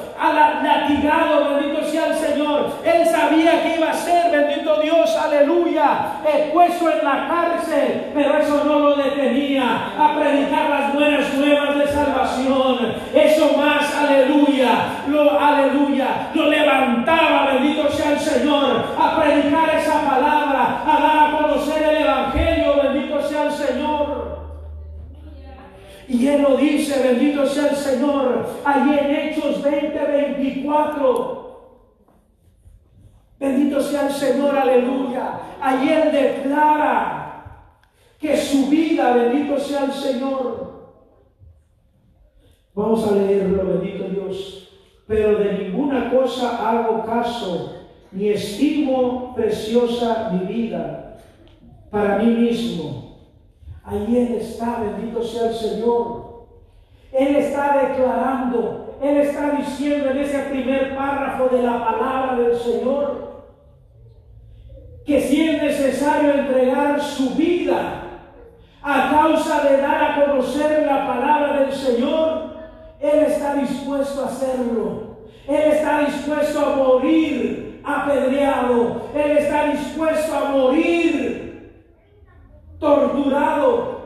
latigado, 0.63 1.55
bendito 1.55 1.83
sea 1.83 2.07
el 2.07 2.15
Señor. 2.15 2.38
Él 2.83 3.05
sabía 3.05 3.63
que 3.63 3.75
iba 3.77 3.89
a 3.89 3.93
ser, 3.93 4.31
bendito 4.31 4.81
Dios, 4.81 5.15
aleluya, 5.15 6.19
expuesto 6.25 6.91
en 6.91 7.05
la 7.05 7.27
cárcel, 7.27 8.11
pero 8.13 8.37
eso 8.37 8.63
no 8.65 8.79
lo 8.79 8.95
detenía 8.95 9.93
a 9.97 10.15
predicar 10.17 10.69
las 10.69 10.93
buenas 10.93 11.33
nuevas 11.33 11.77
de 11.77 11.87
salvación. 11.87 12.93
Eso 13.13 13.57
más, 13.57 13.95
aleluya, 13.95 15.03
lo, 15.07 15.39
aleluya, 15.39 16.29
lo 16.33 16.49
levantaba, 16.49 17.51
bendito 17.53 17.89
sea 17.91 18.11
el 18.11 18.19
Señor, 18.19 18.85
a 18.97 19.21
predicar 19.21 19.69
esa 19.75 20.01
palabra, 20.01 20.83
a 20.85 20.99
dar 21.01 21.29
a 21.29 21.37
conocer 21.37 21.83
el 21.83 22.03
Evangelio, 22.03 22.81
bendito 22.83 23.21
sea 23.21 23.43
el 23.43 23.51
Señor. 23.51 24.39
Y 26.07 26.27
Él 26.27 26.41
lo 26.41 26.57
dice, 26.57 27.03
bendito 27.03 27.45
sea 27.45 27.67
el 27.67 27.75
Señor, 27.75 28.49
allí 28.65 28.97
en 28.97 29.15
Hechos 29.15 29.61
20, 29.61 29.99
24. 29.99 31.38
Bendito 33.39 33.81
sea 33.81 34.07
el 34.07 34.13
Señor, 34.13 34.57
aleluya. 34.57 35.39
Él 35.81 36.11
declara 36.11 37.65
que 38.19 38.35
su 38.35 38.67
vida, 38.67 39.13
bendito 39.13 39.57
sea 39.57 39.85
el 39.85 39.93
Señor. 39.93 40.69
Vamos 42.75 43.07
a 43.07 43.15
leerlo, 43.15 43.65
bendito 43.65 44.03
Dios. 44.09 44.69
Pero 45.07 45.39
de 45.39 45.53
ninguna 45.53 46.11
cosa 46.11 46.69
hago 46.69 47.03
caso, 47.05 47.87
ni 48.11 48.29
estimo 48.29 49.33
preciosa 49.33 50.31
mi 50.31 50.53
vida 50.53 51.17
para 51.89 52.19
mí 52.19 52.25
mismo 52.27 53.09
Ahí 53.89 54.17
Él 54.17 54.35
está, 54.35 54.81
bendito 54.81 55.23
sea 55.23 55.49
el 55.49 55.55
Señor. 55.55 56.45
Él 57.11 57.35
está 57.37 57.87
declarando, 57.87 58.88
Él 59.01 59.17
está 59.17 59.51
diciendo 59.51 60.09
en 60.09 60.17
ese 60.17 60.39
primer 60.39 60.95
párrafo 60.95 61.47
de 61.55 61.63
la 61.63 61.85
palabra 61.85 62.35
del 62.35 62.57
Señor, 62.57 63.43
que 65.05 65.21
si 65.21 65.49
es 65.49 65.61
necesario 65.61 66.33
entregar 66.33 67.01
su 67.01 67.35
vida 67.35 68.03
a 68.81 69.09
causa 69.09 69.63
de 69.63 69.77
dar 69.77 70.03
a 70.03 70.25
conocer 70.25 70.85
la 70.85 71.07
palabra 71.07 71.61
del 71.61 71.71
Señor, 71.73 72.57
Él 72.99 73.19
está 73.19 73.55
dispuesto 73.55 74.23
a 74.23 74.27
hacerlo. 74.27 75.09
Él 75.47 75.71
está 75.71 76.01
dispuesto 76.01 76.59
a 76.59 76.75
morir 76.75 77.81
apedreado. 77.83 79.01
Él 79.15 79.37
está 79.37 79.71
dispuesto 79.71 80.35
a 80.35 80.49
morir 80.51 81.83
torturado 82.79 83.99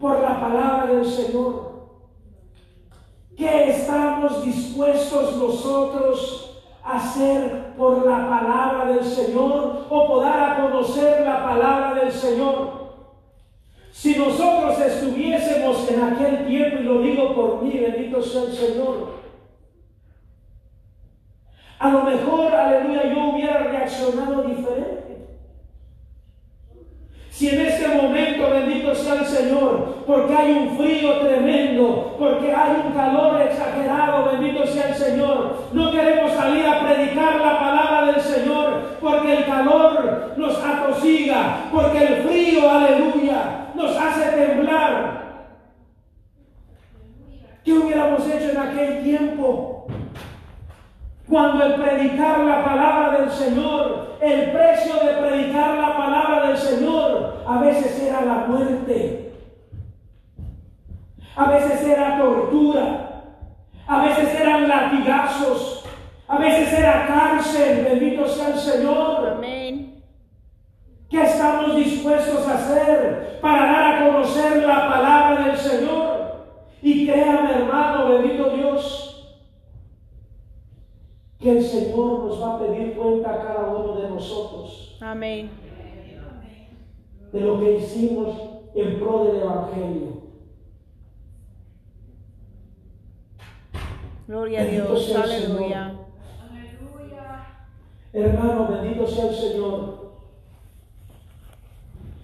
por 0.00 0.20
la 0.20 0.40
palabra 0.40 0.86
del 0.86 1.04
Señor. 1.04 1.71
¿Qué 3.36 3.70
estamos 3.70 4.44
dispuestos 4.44 5.36
nosotros 5.36 6.62
a 6.84 6.96
hacer 6.96 7.74
por 7.76 8.06
la 8.06 8.28
palabra 8.28 8.92
del 8.92 9.04
Señor 9.04 9.86
o 9.88 10.06
por 10.06 10.24
a 10.24 10.62
conocer 10.62 11.22
la 11.22 11.42
palabra 11.42 11.94
del 11.94 12.12
Señor? 12.12 12.82
Si 13.90 14.16
nosotros 14.16 14.78
estuviésemos 14.80 15.88
en 15.90 16.02
aquel 16.02 16.46
tiempo, 16.46 16.78
y 16.80 16.82
lo 16.82 17.02
digo 17.02 17.34
por 17.34 17.62
mí, 17.62 17.78
bendito 17.78 18.22
sea 18.22 18.42
el 18.42 18.52
Señor, 18.52 19.22
a 21.78 21.90
lo 21.90 22.04
mejor, 22.04 22.54
aleluya, 22.54 23.12
yo 23.12 23.30
hubiera 23.30 23.58
reaccionado 23.58 24.42
diferente. 24.42 25.01
Si 27.32 27.48
en 27.48 27.62
este 27.62 27.88
momento, 27.88 28.50
bendito 28.50 28.94
sea 28.94 29.14
el 29.14 29.24
Señor, 29.24 30.04
porque 30.06 30.34
hay 30.34 30.52
un 30.52 30.76
frío 30.76 31.18
tremendo, 31.20 32.14
porque 32.18 32.52
hay 32.54 32.82
un 32.84 32.92
calor 32.92 33.40
exagerado, 33.40 34.32
bendito 34.32 34.66
sea 34.66 34.90
el 34.90 34.94
Señor, 34.94 35.56
no 35.72 35.90
queremos 35.90 36.30
salir 36.32 36.66
a 36.66 36.80
predicar 36.80 37.40
la 37.40 37.58
palabra 37.58 38.12
del 38.12 38.20
Señor, 38.20 38.98
porque 39.00 39.38
el 39.38 39.46
calor 39.46 40.34
nos 40.36 40.62
atosiga, 40.62 41.70
porque 41.72 42.04
el 42.04 42.14
frío, 42.22 42.70
aleluya, 42.70 43.70
nos 43.74 43.96
hace 43.96 44.30
temblar. 44.36 45.22
¿Qué 47.64 47.72
hubiéramos 47.72 48.28
hecho 48.28 48.50
en 48.50 48.58
aquel 48.58 49.02
tiempo? 49.04 49.86
Cuando 51.26 51.64
el 51.64 51.74
predicar 51.76 52.40
la 52.40 52.62
palabra 52.62 53.20
del 53.20 53.30
Señor, 53.30 54.18
el 54.20 54.50
precio 54.50 54.94
de 54.96 55.14
predicar 55.14 55.78
la 55.78 55.96
palabra 55.96 56.48
del 56.48 56.56
Señor, 56.58 57.11
a 57.46 57.60
veces 57.60 58.02
era 58.02 58.24
la 58.24 58.46
muerte, 58.46 59.32
a 61.34 61.50
veces 61.50 61.82
era 61.86 62.18
tortura, 62.18 63.24
a 63.86 64.04
veces 64.04 64.40
eran 64.40 64.68
latigazos, 64.68 65.84
a 66.28 66.38
veces 66.38 66.72
era 66.78 67.06
cárcel, 67.06 67.84
bendito 67.84 68.26
sea 68.26 68.48
el 68.48 68.58
Señor. 68.58 69.28
Amén. 69.36 70.02
¿Qué 71.08 71.22
estamos 71.22 71.76
dispuestos 71.76 72.48
a 72.48 72.54
hacer 72.54 73.38
para 73.42 73.66
dar 73.66 73.94
a 73.94 74.06
conocer 74.06 74.62
la 74.66 74.88
palabra 74.88 75.46
del 75.46 75.56
Señor? 75.56 76.46
Y 76.80 77.06
créame 77.06 77.52
hermano, 77.52 78.08
bendito 78.08 78.50
Dios, 78.50 79.38
que 81.38 81.58
el 81.58 81.62
Señor 81.62 82.24
nos 82.24 82.42
va 82.42 82.54
a 82.54 82.58
pedir 82.60 82.94
cuenta 82.94 83.30
a 83.30 83.42
cada 83.42 83.68
uno 83.68 84.00
de 84.00 84.08
nosotros. 84.08 84.96
Amén. 85.00 85.61
De 87.32 87.40
lo 87.40 87.58
que 87.58 87.78
hicimos 87.78 88.36
en 88.74 89.00
pro 89.00 89.24
del 89.24 89.36
Evangelio. 89.42 90.22
Gloria 94.26 94.60
a 94.60 94.64
Dios. 94.64 95.14
Aleluya. 95.14 95.98
Hermano, 98.12 98.68
bendito 98.68 99.06
sea 99.06 99.28
el 99.28 99.34
Señor. 99.34 100.12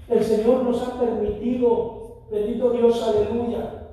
El 0.08 0.24
Señor 0.24 0.64
nos 0.64 0.82
ha 0.82 0.98
permitido, 0.98 2.22
bendito 2.30 2.70
Dios, 2.70 3.02
aleluya, 3.02 3.88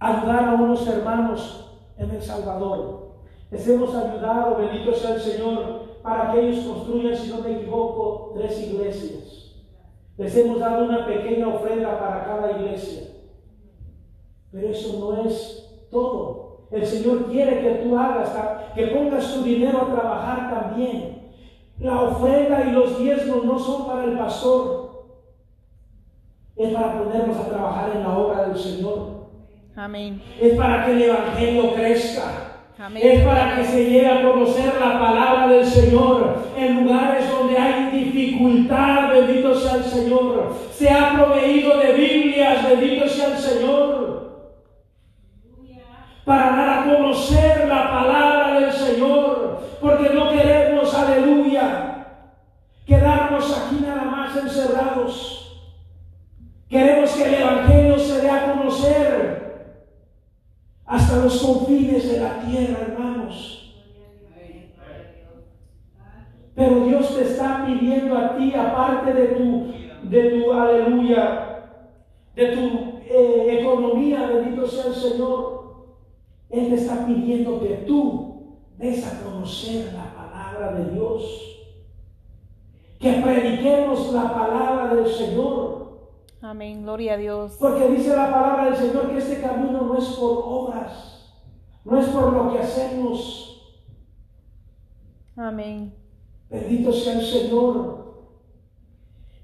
ayudar 0.00 0.48
a 0.48 0.54
unos 0.54 0.86
hermanos 0.88 1.78
en 1.96 2.10
El 2.10 2.22
Salvador. 2.22 3.12
Les 3.50 3.66
hemos 3.68 3.94
ayudado, 3.94 4.56
bendito 4.56 4.92
sea 4.92 5.14
el 5.14 5.20
Señor, 5.20 5.82
para 6.02 6.32
que 6.32 6.48
ellos 6.48 6.64
construyan, 6.64 7.16
si 7.16 7.30
no 7.30 7.42
me 7.42 7.58
equivoco, 7.58 8.32
tres 8.36 8.60
iglesias. 8.60 9.45
Les 10.18 10.36
hemos 10.36 10.58
dado 10.58 10.84
una 10.84 11.06
pequeña 11.06 11.48
ofrenda 11.48 11.98
para 11.98 12.24
cada 12.24 12.58
iglesia. 12.58 13.02
Pero 14.50 14.68
eso 14.68 14.98
no 14.98 15.28
es 15.28 15.86
todo. 15.90 16.66
El 16.70 16.86
Señor 16.86 17.26
quiere 17.26 17.60
que 17.60 17.70
tú 17.82 17.96
hagas, 17.98 18.30
que 18.74 18.86
pongas 18.88 19.34
tu 19.34 19.42
dinero 19.42 19.82
a 19.82 19.92
trabajar 19.94 20.50
también. 20.50 21.32
La 21.78 22.02
ofrenda 22.02 22.64
y 22.64 22.72
los 22.72 22.98
diezmos 22.98 23.44
no 23.44 23.58
son 23.58 23.86
para 23.86 24.04
el 24.04 24.16
pastor. 24.16 24.86
Es 26.56 26.72
para 26.72 26.98
ponernos 26.98 27.36
a 27.36 27.48
trabajar 27.48 27.92
en 27.94 28.02
la 28.02 28.18
obra 28.18 28.48
del 28.48 28.58
Señor. 28.58 29.28
Amén. 29.76 30.22
Es 30.40 30.56
para 30.56 30.86
que 30.86 30.92
el 30.92 31.02
Evangelio 31.02 31.74
crezca. 31.74 32.55
Es 32.78 33.24
para 33.24 33.56
que 33.56 33.64
se 33.64 33.84
llegue 33.86 34.06
a 34.06 34.22
conocer 34.22 34.74
la 34.78 35.00
palabra 35.00 35.48
del 35.48 35.64
Señor 35.64 36.44
en 36.58 36.84
lugares 36.84 37.30
donde 37.30 37.56
hay 37.56 37.90
dificultad, 37.90 39.12
bendito 39.12 39.54
sea 39.58 39.76
el 39.76 39.84
Señor. 39.84 40.52
Se 40.72 40.90
ha 40.90 41.14
proveído 41.14 41.78
de 41.78 41.92
Biblias, 41.94 42.68
bendito 42.68 43.08
sea 43.08 43.28
el 43.28 43.38
Señor. 43.38 44.26
Para 46.26 46.50
dar 46.50 46.68
a 46.68 46.84
conocer 46.84 47.66
la 47.66 47.90
palabra 47.90 48.60
del 48.60 48.72
Señor, 48.72 49.58
porque 49.80 50.10
no 50.10 50.28
queremos, 50.32 50.92
aleluya, 50.92 52.08
quedarnos 52.84 53.56
aquí 53.56 53.76
nada 53.86 54.02
más 54.02 54.36
encerrados. 54.36 55.62
Queremos 56.68 57.10
que 57.12 57.24
el 57.24 57.34
Evangelio 57.36 57.98
se 57.98 58.20
dé 58.20 58.28
a 58.28 58.52
conocer 58.52 59.35
hasta 60.86 61.24
los 61.24 61.42
confines 61.42 62.10
de 62.10 62.20
la 62.20 62.40
tierra, 62.42 62.78
hermanos. 62.82 63.74
Pero 66.54 66.86
Dios 66.86 67.14
te 67.14 67.22
está 67.22 67.66
pidiendo 67.66 68.16
a 68.16 68.36
ti, 68.36 68.54
aparte 68.54 69.12
de 69.12 69.26
tu, 69.28 69.72
de 70.08 70.30
tu 70.30 70.52
aleluya, 70.52 71.70
de 72.34 72.46
tu 72.46 72.60
eh, 73.08 73.58
economía, 73.60 74.26
bendito 74.26 74.66
sea 74.66 74.86
el 74.86 74.94
Señor, 74.94 75.86
Él 76.48 76.68
te 76.68 76.74
está 76.76 77.04
pidiendo 77.04 77.60
que 77.60 77.84
tú 77.86 78.56
des 78.78 79.06
a 79.06 79.22
conocer 79.22 79.92
la 79.92 80.14
palabra 80.14 80.72
de 80.78 80.92
Dios. 80.92 81.42
Que 82.98 83.12
prediquemos 83.12 84.12
la 84.14 84.32
palabra 84.32 84.94
del 84.94 85.06
Señor 85.06 85.85
Amén, 86.48 86.84
gloria 86.84 87.14
a 87.14 87.16
Dios. 87.16 87.56
Porque 87.58 87.88
dice 87.88 88.14
la 88.14 88.30
palabra 88.30 88.66
del 88.66 88.76
Señor 88.76 89.10
que 89.10 89.18
este 89.18 89.40
camino 89.40 89.82
no 89.82 89.98
es 89.98 90.04
por 90.10 90.42
obras, 90.44 91.32
no 91.84 91.98
es 91.98 92.06
por 92.06 92.32
lo 92.32 92.52
que 92.52 92.60
hacemos. 92.60 93.76
Amén. 95.36 95.92
Bendito 96.48 96.92
sea 96.92 97.14
el 97.14 97.26
Señor. 97.26 98.06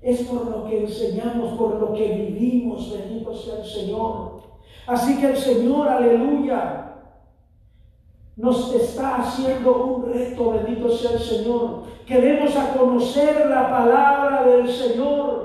Es 0.00 0.22
por 0.22 0.48
lo 0.48 0.64
que 0.64 0.84
enseñamos, 0.84 1.58
por 1.58 1.74
lo 1.74 1.92
que 1.92 2.14
vivimos. 2.14 2.92
Bendito 2.92 3.34
sea 3.34 3.58
el 3.58 3.66
Señor. 3.66 4.42
Así 4.86 5.20
que 5.20 5.26
el 5.26 5.36
Señor, 5.36 5.88
aleluya, 5.88 6.98
nos 8.36 8.72
está 8.76 9.16
haciendo 9.16 9.84
un 9.84 10.12
reto, 10.12 10.52
bendito 10.52 10.88
sea 10.88 11.12
el 11.12 11.20
Señor. 11.20 11.82
Queremos 12.06 12.54
a 12.56 12.72
conocer 12.74 13.48
la 13.48 13.68
palabra 13.68 14.44
del 14.44 14.68
Señor. 14.68 15.41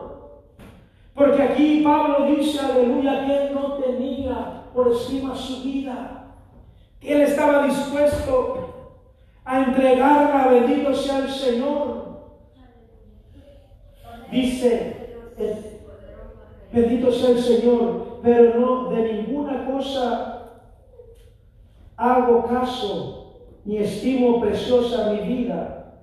Porque 1.17 1.41
aquí 1.41 1.81
Pablo 1.83 2.27
dice, 2.27 2.59
aleluya, 2.59 3.25
que 3.25 3.47
él 3.47 3.55
no 3.55 3.73
tenía 3.73 4.65
por 4.71 4.89
encima 4.89 5.35
su 5.35 5.63
vida. 5.63 6.35
Que 6.99 7.15
él 7.15 7.21
estaba 7.21 7.65
dispuesto 7.65 8.93
a 9.43 9.63
entregarla, 9.63 10.47
bendito 10.47 10.93
sea 10.93 11.17
el 11.17 11.29
Señor. 11.29 12.19
Dice, 14.29 14.97
Bendito 16.71 17.11
sea 17.11 17.29
el 17.31 17.39
Señor, 17.39 18.19
pero 18.21 18.59
no 18.59 18.89
de 18.89 19.13
ninguna 19.13 19.65
cosa 19.65 20.33
hago 21.95 22.45
caso, 22.45 23.39
ni 23.65 23.77
estimo 23.77 24.39
preciosa 24.39 25.13
mi 25.13 25.21
vida 25.21 25.95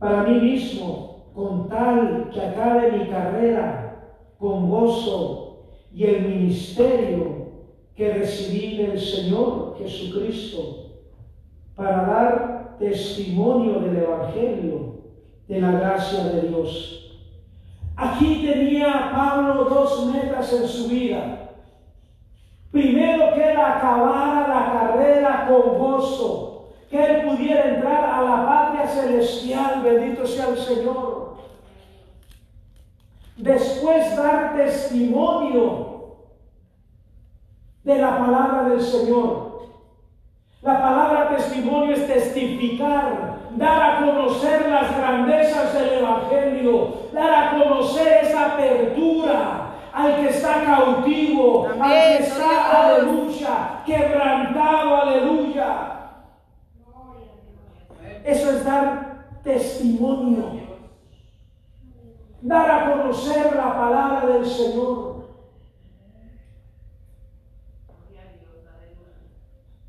para 0.00 0.24
mí 0.24 0.40
mismo, 0.40 1.30
con 1.34 1.68
tal 1.68 2.30
que 2.32 2.40
acabe 2.40 2.90
mi 2.90 3.06
carrera 3.08 3.87
con 4.38 4.70
gozo 4.70 5.66
y 5.92 6.04
el 6.04 6.22
ministerio 6.22 7.48
que 7.96 8.12
recibí 8.12 8.76
del 8.76 9.00
Señor 9.00 9.76
Jesucristo 9.78 10.92
para 11.74 12.04
dar 12.04 12.76
testimonio 12.78 13.80
del 13.80 13.96
Evangelio 13.96 14.98
de 15.48 15.60
la 15.60 15.72
gracia 15.72 16.24
de 16.24 16.48
Dios. 16.48 17.20
Aquí 17.96 18.46
tenía 18.46 19.10
Pablo 19.12 19.64
dos 19.64 20.06
metas 20.06 20.52
en 20.52 20.68
su 20.68 20.88
vida. 20.88 21.50
Primero 22.70 23.34
que 23.34 23.50
él 23.50 23.56
acabara 23.56 24.46
la 24.46 24.72
carrera 24.72 25.48
con 25.48 25.78
gozo, 25.78 26.68
que 26.88 27.02
él 27.02 27.22
pudiera 27.28 27.74
entrar 27.74 28.04
a 28.04 28.22
la 28.22 28.46
patria 28.46 28.86
celestial, 28.86 29.82
bendito 29.82 30.24
sea 30.26 30.50
el 30.50 30.58
Señor. 30.58 31.17
Después 33.38 34.16
dar 34.16 34.56
testimonio 34.56 36.16
de 37.84 37.98
la 37.98 38.18
palabra 38.18 38.68
del 38.68 38.82
Señor. 38.82 39.48
La 40.60 40.82
palabra 40.82 41.36
testimonio 41.36 41.94
es 41.94 42.06
testificar, 42.08 43.38
dar 43.52 43.82
a 43.82 44.04
conocer 44.04 44.68
las 44.68 44.96
grandezas 44.96 45.72
del 45.72 46.00
Evangelio, 46.00 46.94
dar 47.12 47.32
a 47.32 47.50
conocer 47.52 48.24
esa 48.24 48.54
apertura 48.54 49.68
al 49.92 50.16
que 50.16 50.30
está 50.30 50.64
cautivo, 50.64 51.68
al 51.80 51.90
que 51.90 52.24
está, 52.24 52.88
aleluya, 52.88 53.82
quebrantado, 53.86 54.96
aleluya. 54.96 56.10
Eso 58.24 58.50
es 58.50 58.64
dar 58.64 59.26
testimonio, 59.44 60.67
dar 62.40 62.70
a 62.70 62.92
conocer 62.92 63.54
la 63.54 63.74
palabra 63.74 64.26
del 64.26 64.46
Señor. 64.46 65.08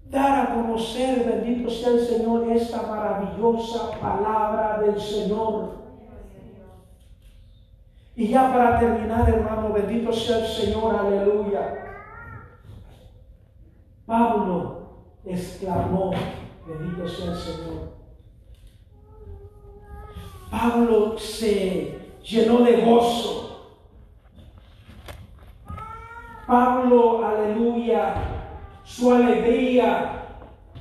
dar 0.09 0.39
a 0.39 0.55
conocer, 0.55 1.23
bendito 1.23 1.69
sea 1.69 1.89
el 1.89 1.99
Señor, 1.99 2.49
esta 2.51 2.81
maravillosa 2.81 3.91
palabra 3.99 4.79
del 4.81 4.99
Señor. 4.99 5.77
Y 8.15 8.29
ya 8.29 8.51
para 8.51 8.79
terminar, 8.79 9.29
hermano, 9.29 9.71
bendito 9.71 10.11
sea 10.11 10.39
el 10.39 10.47
Señor, 10.47 10.95
aleluya. 10.95 11.75
Pablo 14.05 14.89
exclamó, 15.23 16.11
bendito 16.67 17.07
sea 17.07 17.31
el 17.31 17.37
Señor. 17.37 17.99
Pablo 20.49 21.17
se 21.19 21.98
llenó 22.29 22.59
de 22.59 22.77
gozo. 22.81 23.73
Pablo, 26.45 27.25
aleluya, 27.25 28.15
su 28.83 29.11
alegría 29.11 30.23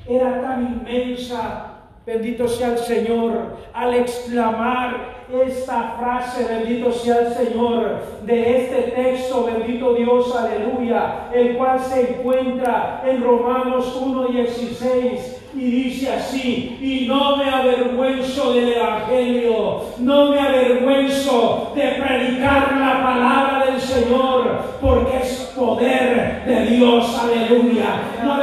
era 0.06 0.40
tan 0.40 0.82
inmensa, 0.86 1.66
bendito 2.06 2.48
sea 2.48 2.68
el 2.68 2.78
Señor, 2.78 3.56
al 3.74 3.94
exclamar 3.94 5.26
esta 5.30 5.96
frase, 5.98 6.46
bendito 6.46 6.90
sea 6.90 7.20
el 7.20 7.34
Señor, 7.34 8.02
de 8.22 8.62
este 8.62 8.82
texto, 8.92 9.44
bendito 9.44 9.92
Dios, 9.92 10.34
aleluya, 10.34 11.28
el 11.34 11.58
cual 11.58 11.78
se 11.80 12.12
encuentra 12.12 13.02
en 13.04 13.22
Romanos 13.22 14.00
1.16 14.00 15.37
y 15.54 15.60
dice 15.60 16.12
así, 16.12 16.78
y 16.80 17.06
no 17.08 17.36
me 17.36 17.50
avergüenzo 17.50 18.52
del 18.52 18.74
Evangelio, 18.74 19.82
no 19.98 20.30
me 20.30 20.40
avergüenzo 20.40 21.72
de 21.74 21.82
predicar 21.82 22.76
la 22.76 23.02
palabra 23.02 23.66
del 23.66 23.80
Señor, 23.80 24.62
porque 24.80 25.16
es 25.18 25.52
poder 25.56 26.44
de 26.46 26.66
Dios, 26.66 27.18
aleluya. 27.18 28.02
No, 28.22 28.36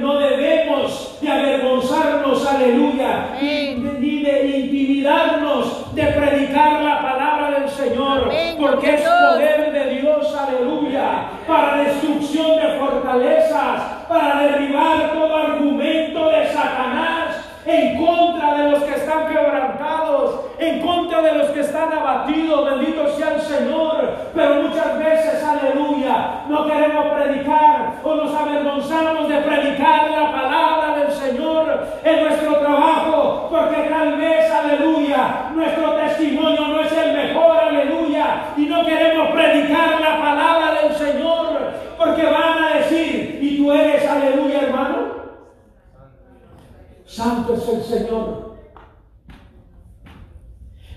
no 0.00 0.18
debemos 0.18 1.18
de 1.20 1.28
avergonzarnos, 1.28 2.46
aleluya, 2.46 3.36
ni 3.40 4.22
de 4.22 4.58
intimidarnos 4.58 5.94
de 5.94 6.02
predicar 6.04 6.82
la 6.82 7.02
palabra 7.02 7.60
del 7.60 7.68
Señor, 7.68 8.30
porque 8.58 8.94
es 8.94 9.02
poder 9.02 9.72
de 9.72 10.00
Dios, 10.00 10.36
aleluya, 10.36 11.30
para 11.46 11.84
destrucción 11.84 12.56
de 12.56 12.78
fortalezas, 12.78 13.82
para 14.08 14.42
derribar 14.42 15.12
todo 15.12 15.36
argumento 15.36 15.79
de 15.79 15.79
en 17.70 18.04
contra 18.04 18.54
de 18.54 18.70
los 18.70 18.82
que 18.82 18.94
están 18.94 19.28
quebrantados, 19.28 20.40
en 20.58 20.80
contra 20.80 21.22
de 21.22 21.34
los 21.34 21.50
que 21.50 21.60
están 21.60 21.92
abatidos, 21.92 22.64
bendito 22.64 23.08
sea 23.16 23.34
el 23.34 23.40
Señor. 23.40 24.16
Pero 24.34 24.54
muchas 24.62 24.98
veces, 24.98 25.44
aleluya, 25.44 26.42
no 26.48 26.66
queremos 26.66 27.06
predicar 27.14 28.00
o 28.02 28.14
nos 28.14 28.34
avergonzamos 28.34 29.28
de 29.28 29.36
predicar 29.38 30.10
la 30.10 30.32
palabra 30.32 30.98
del 30.98 31.12
Señor 31.12 31.86
en 32.02 32.24
nuestro 32.24 32.56
trabajo, 32.56 33.48
porque 33.50 33.88
tal 33.88 34.16
vez, 34.16 34.50
aleluya, 34.50 35.50
nuestro 35.54 35.92
testimonio 35.92 36.66
no 36.68 36.80
es 36.80 36.92
el 36.92 37.12
mejor, 37.12 37.56
aleluya, 37.56 38.46
y 38.56 38.66
no 38.66 38.84
queremos 38.84 39.30
predicar 39.30 40.00
la 40.00 40.20
palabra 40.20 40.82
del 40.82 40.94
Señor, 40.94 41.70
porque 41.96 42.24
van 42.24 42.64
a 42.64 42.74
decir, 42.78 43.38
¿y 43.40 43.58
tú 43.58 43.72
eres, 43.72 44.08
aleluya? 44.08 44.49
Santo 47.10 47.54
es 47.54 47.68
el 47.68 47.82
Señor. 47.82 48.50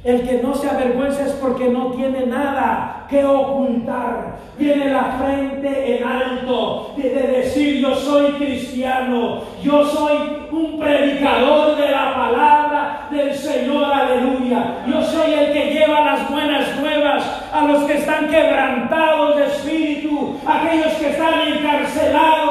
El 0.04 0.28
que 0.28 0.44
no 0.44 0.54
se 0.54 0.70
avergüenza 0.70 1.26
es 1.26 1.32
porque 1.34 1.70
no 1.70 1.92
tiene 1.92 2.28
nada 2.28 3.08
que 3.10 3.26
ocultar. 3.26 4.38
Tiene 4.56 4.92
la 4.92 5.18
frente 5.20 5.98
en 5.98 6.04
alto 6.04 6.94
de, 6.96 7.10
decir 7.10 7.82
yo 7.82 7.96
soy 7.96 8.34
cristiano, 8.34 9.42
yo 9.64 9.84
soy 9.86 10.48
un 10.52 10.80
predicador 10.80 11.78
de 11.78 11.90
la 11.90 12.14
palabra 12.14 13.08
del 13.10 13.34
Señor, 13.34 13.86
aleluya. 13.92 14.84
Yo 14.86 15.02
soy 15.02 15.34
el 15.34 15.52
que 15.52 15.74
lleva 15.74 16.02
las 16.02 16.30
buenas 16.30 16.80
nuevas 16.80 17.24
a 17.52 17.64
los 17.64 17.86
que 17.86 17.98
están 17.98 18.30
quebrantados 18.30 19.38
de 19.38 19.46
espíritu, 19.46 20.38
aquellos 20.46 20.94
que 20.94 21.10
están 21.10 21.48
encarcelados. 21.48 22.43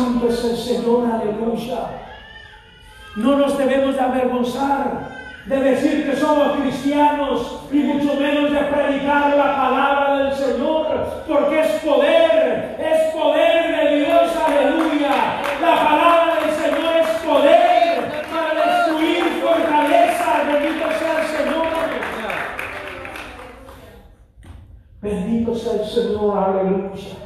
Santo 0.00 0.28
es 0.28 0.44
el 0.44 0.56
Señor, 0.56 1.10
aleluya. 1.12 1.90
No 3.16 3.36
nos 3.36 3.58
debemos 3.58 3.94
de 3.94 4.00
avergonzar 4.00 5.10
de 5.44 5.56
decir 5.60 6.06
que 6.08 6.16
somos 6.16 6.56
cristianos 6.56 7.64
y 7.70 7.80
mucho 7.80 8.14
menos 8.18 8.50
de 8.50 8.60
predicar 8.60 9.36
la 9.36 9.56
palabra 9.56 10.16
del 10.16 10.32
Señor, 10.32 10.86
porque 11.28 11.60
es 11.60 11.72
poder, 11.84 12.78
es 12.80 13.14
poder 13.14 13.76
de 13.76 13.96
Dios, 13.96 14.36
aleluya. 14.46 15.42
La 15.60 15.74
palabra 15.76 16.36
del 16.46 16.54
Señor 16.54 16.96
es 16.96 17.08
poder 17.22 18.24
para 18.32 18.76
destruir 18.76 19.24
fortaleza, 19.42 20.44
bendito 20.46 20.86
sea 20.98 21.20
el 21.20 21.26
Señor. 21.36 21.66
Bendito 25.02 25.54
sea 25.54 25.72
el 25.74 25.86
Señor, 25.86 26.38
aleluya. 26.38 27.19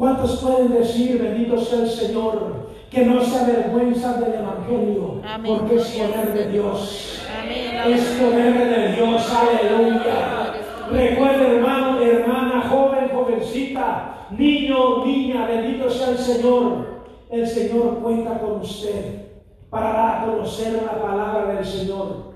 ¿Cuántos 0.00 0.36
pueden 0.36 0.72
decir, 0.72 1.20
bendito 1.20 1.60
sea 1.60 1.80
el 1.80 1.90
Señor, 1.90 2.70
que 2.90 3.04
no 3.04 3.20
se 3.20 3.38
avergüenzan 3.38 4.18
del 4.18 4.32
Evangelio? 4.32 5.20
Porque 5.46 5.76
es 5.76 5.88
poder 5.88 6.32
de 6.32 6.48
Dios. 6.52 7.22
Es 7.86 8.04
poder 8.18 8.70
de 8.70 8.92
Dios, 8.96 9.30
aleluya. 9.30 10.54
Recuerda, 10.90 11.48
hermano, 11.48 12.00
hermana, 12.00 12.62
joven, 12.70 13.10
jovencita, 13.12 14.26
niño, 14.30 15.04
niña, 15.04 15.44
bendito 15.44 15.90
sea 15.90 16.12
el 16.12 16.18
Señor. 16.18 17.02
El 17.28 17.46
Señor 17.46 17.98
cuenta 18.00 18.38
con 18.38 18.62
usted 18.62 19.26
para 19.68 19.92
dar 19.92 20.22
a 20.22 20.24
conocer 20.24 20.82
la 20.82 20.98
palabra 20.98 21.56
del 21.56 21.64
Señor. 21.66 22.32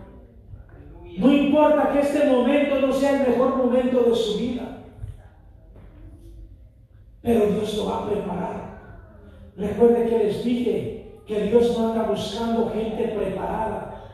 No 1.16 1.32
importa 1.32 1.92
que 1.94 2.00
este 2.00 2.26
momento 2.26 2.78
no 2.78 2.92
sea 2.92 3.22
el 3.22 3.30
mejor 3.30 3.56
momento 3.56 4.02
de 4.02 4.14
su 4.14 4.36
vida 4.36 4.73
pero 7.24 7.46
Dios 7.46 7.74
lo 7.74 7.86
va 7.86 7.96
a 7.96 8.06
preparar. 8.06 8.64
Recuerde 9.56 10.08
que 10.08 10.18
les 10.18 10.44
dije 10.44 11.20
que 11.26 11.44
Dios 11.44 11.76
no 11.76 11.92
anda 11.92 12.02
buscando 12.02 12.70
gente 12.70 13.08
preparada, 13.08 14.04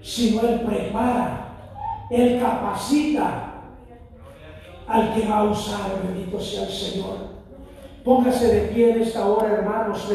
sino 0.00 0.40
Él 0.48 0.60
prepara, 0.62 1.48
Él 2.10 2.40
capacita 2.40 3.52
al 4.86 5.14
que 5.14 5.28
va 5.28 5.38
a 5.40 5.44
usar, 5.44 6.02
bendito 6.02 6.40
sea 6.40 6.62
el 6.62 6.72
Señor. 6.72 7.30
Póngase 8.02 8.46
de 8.46 8.60
pie 8.68 8.92
en 8.92 9.02
esta 9.02 9.26
hora, 9.26 9.50
hermanos. 9.50 10.08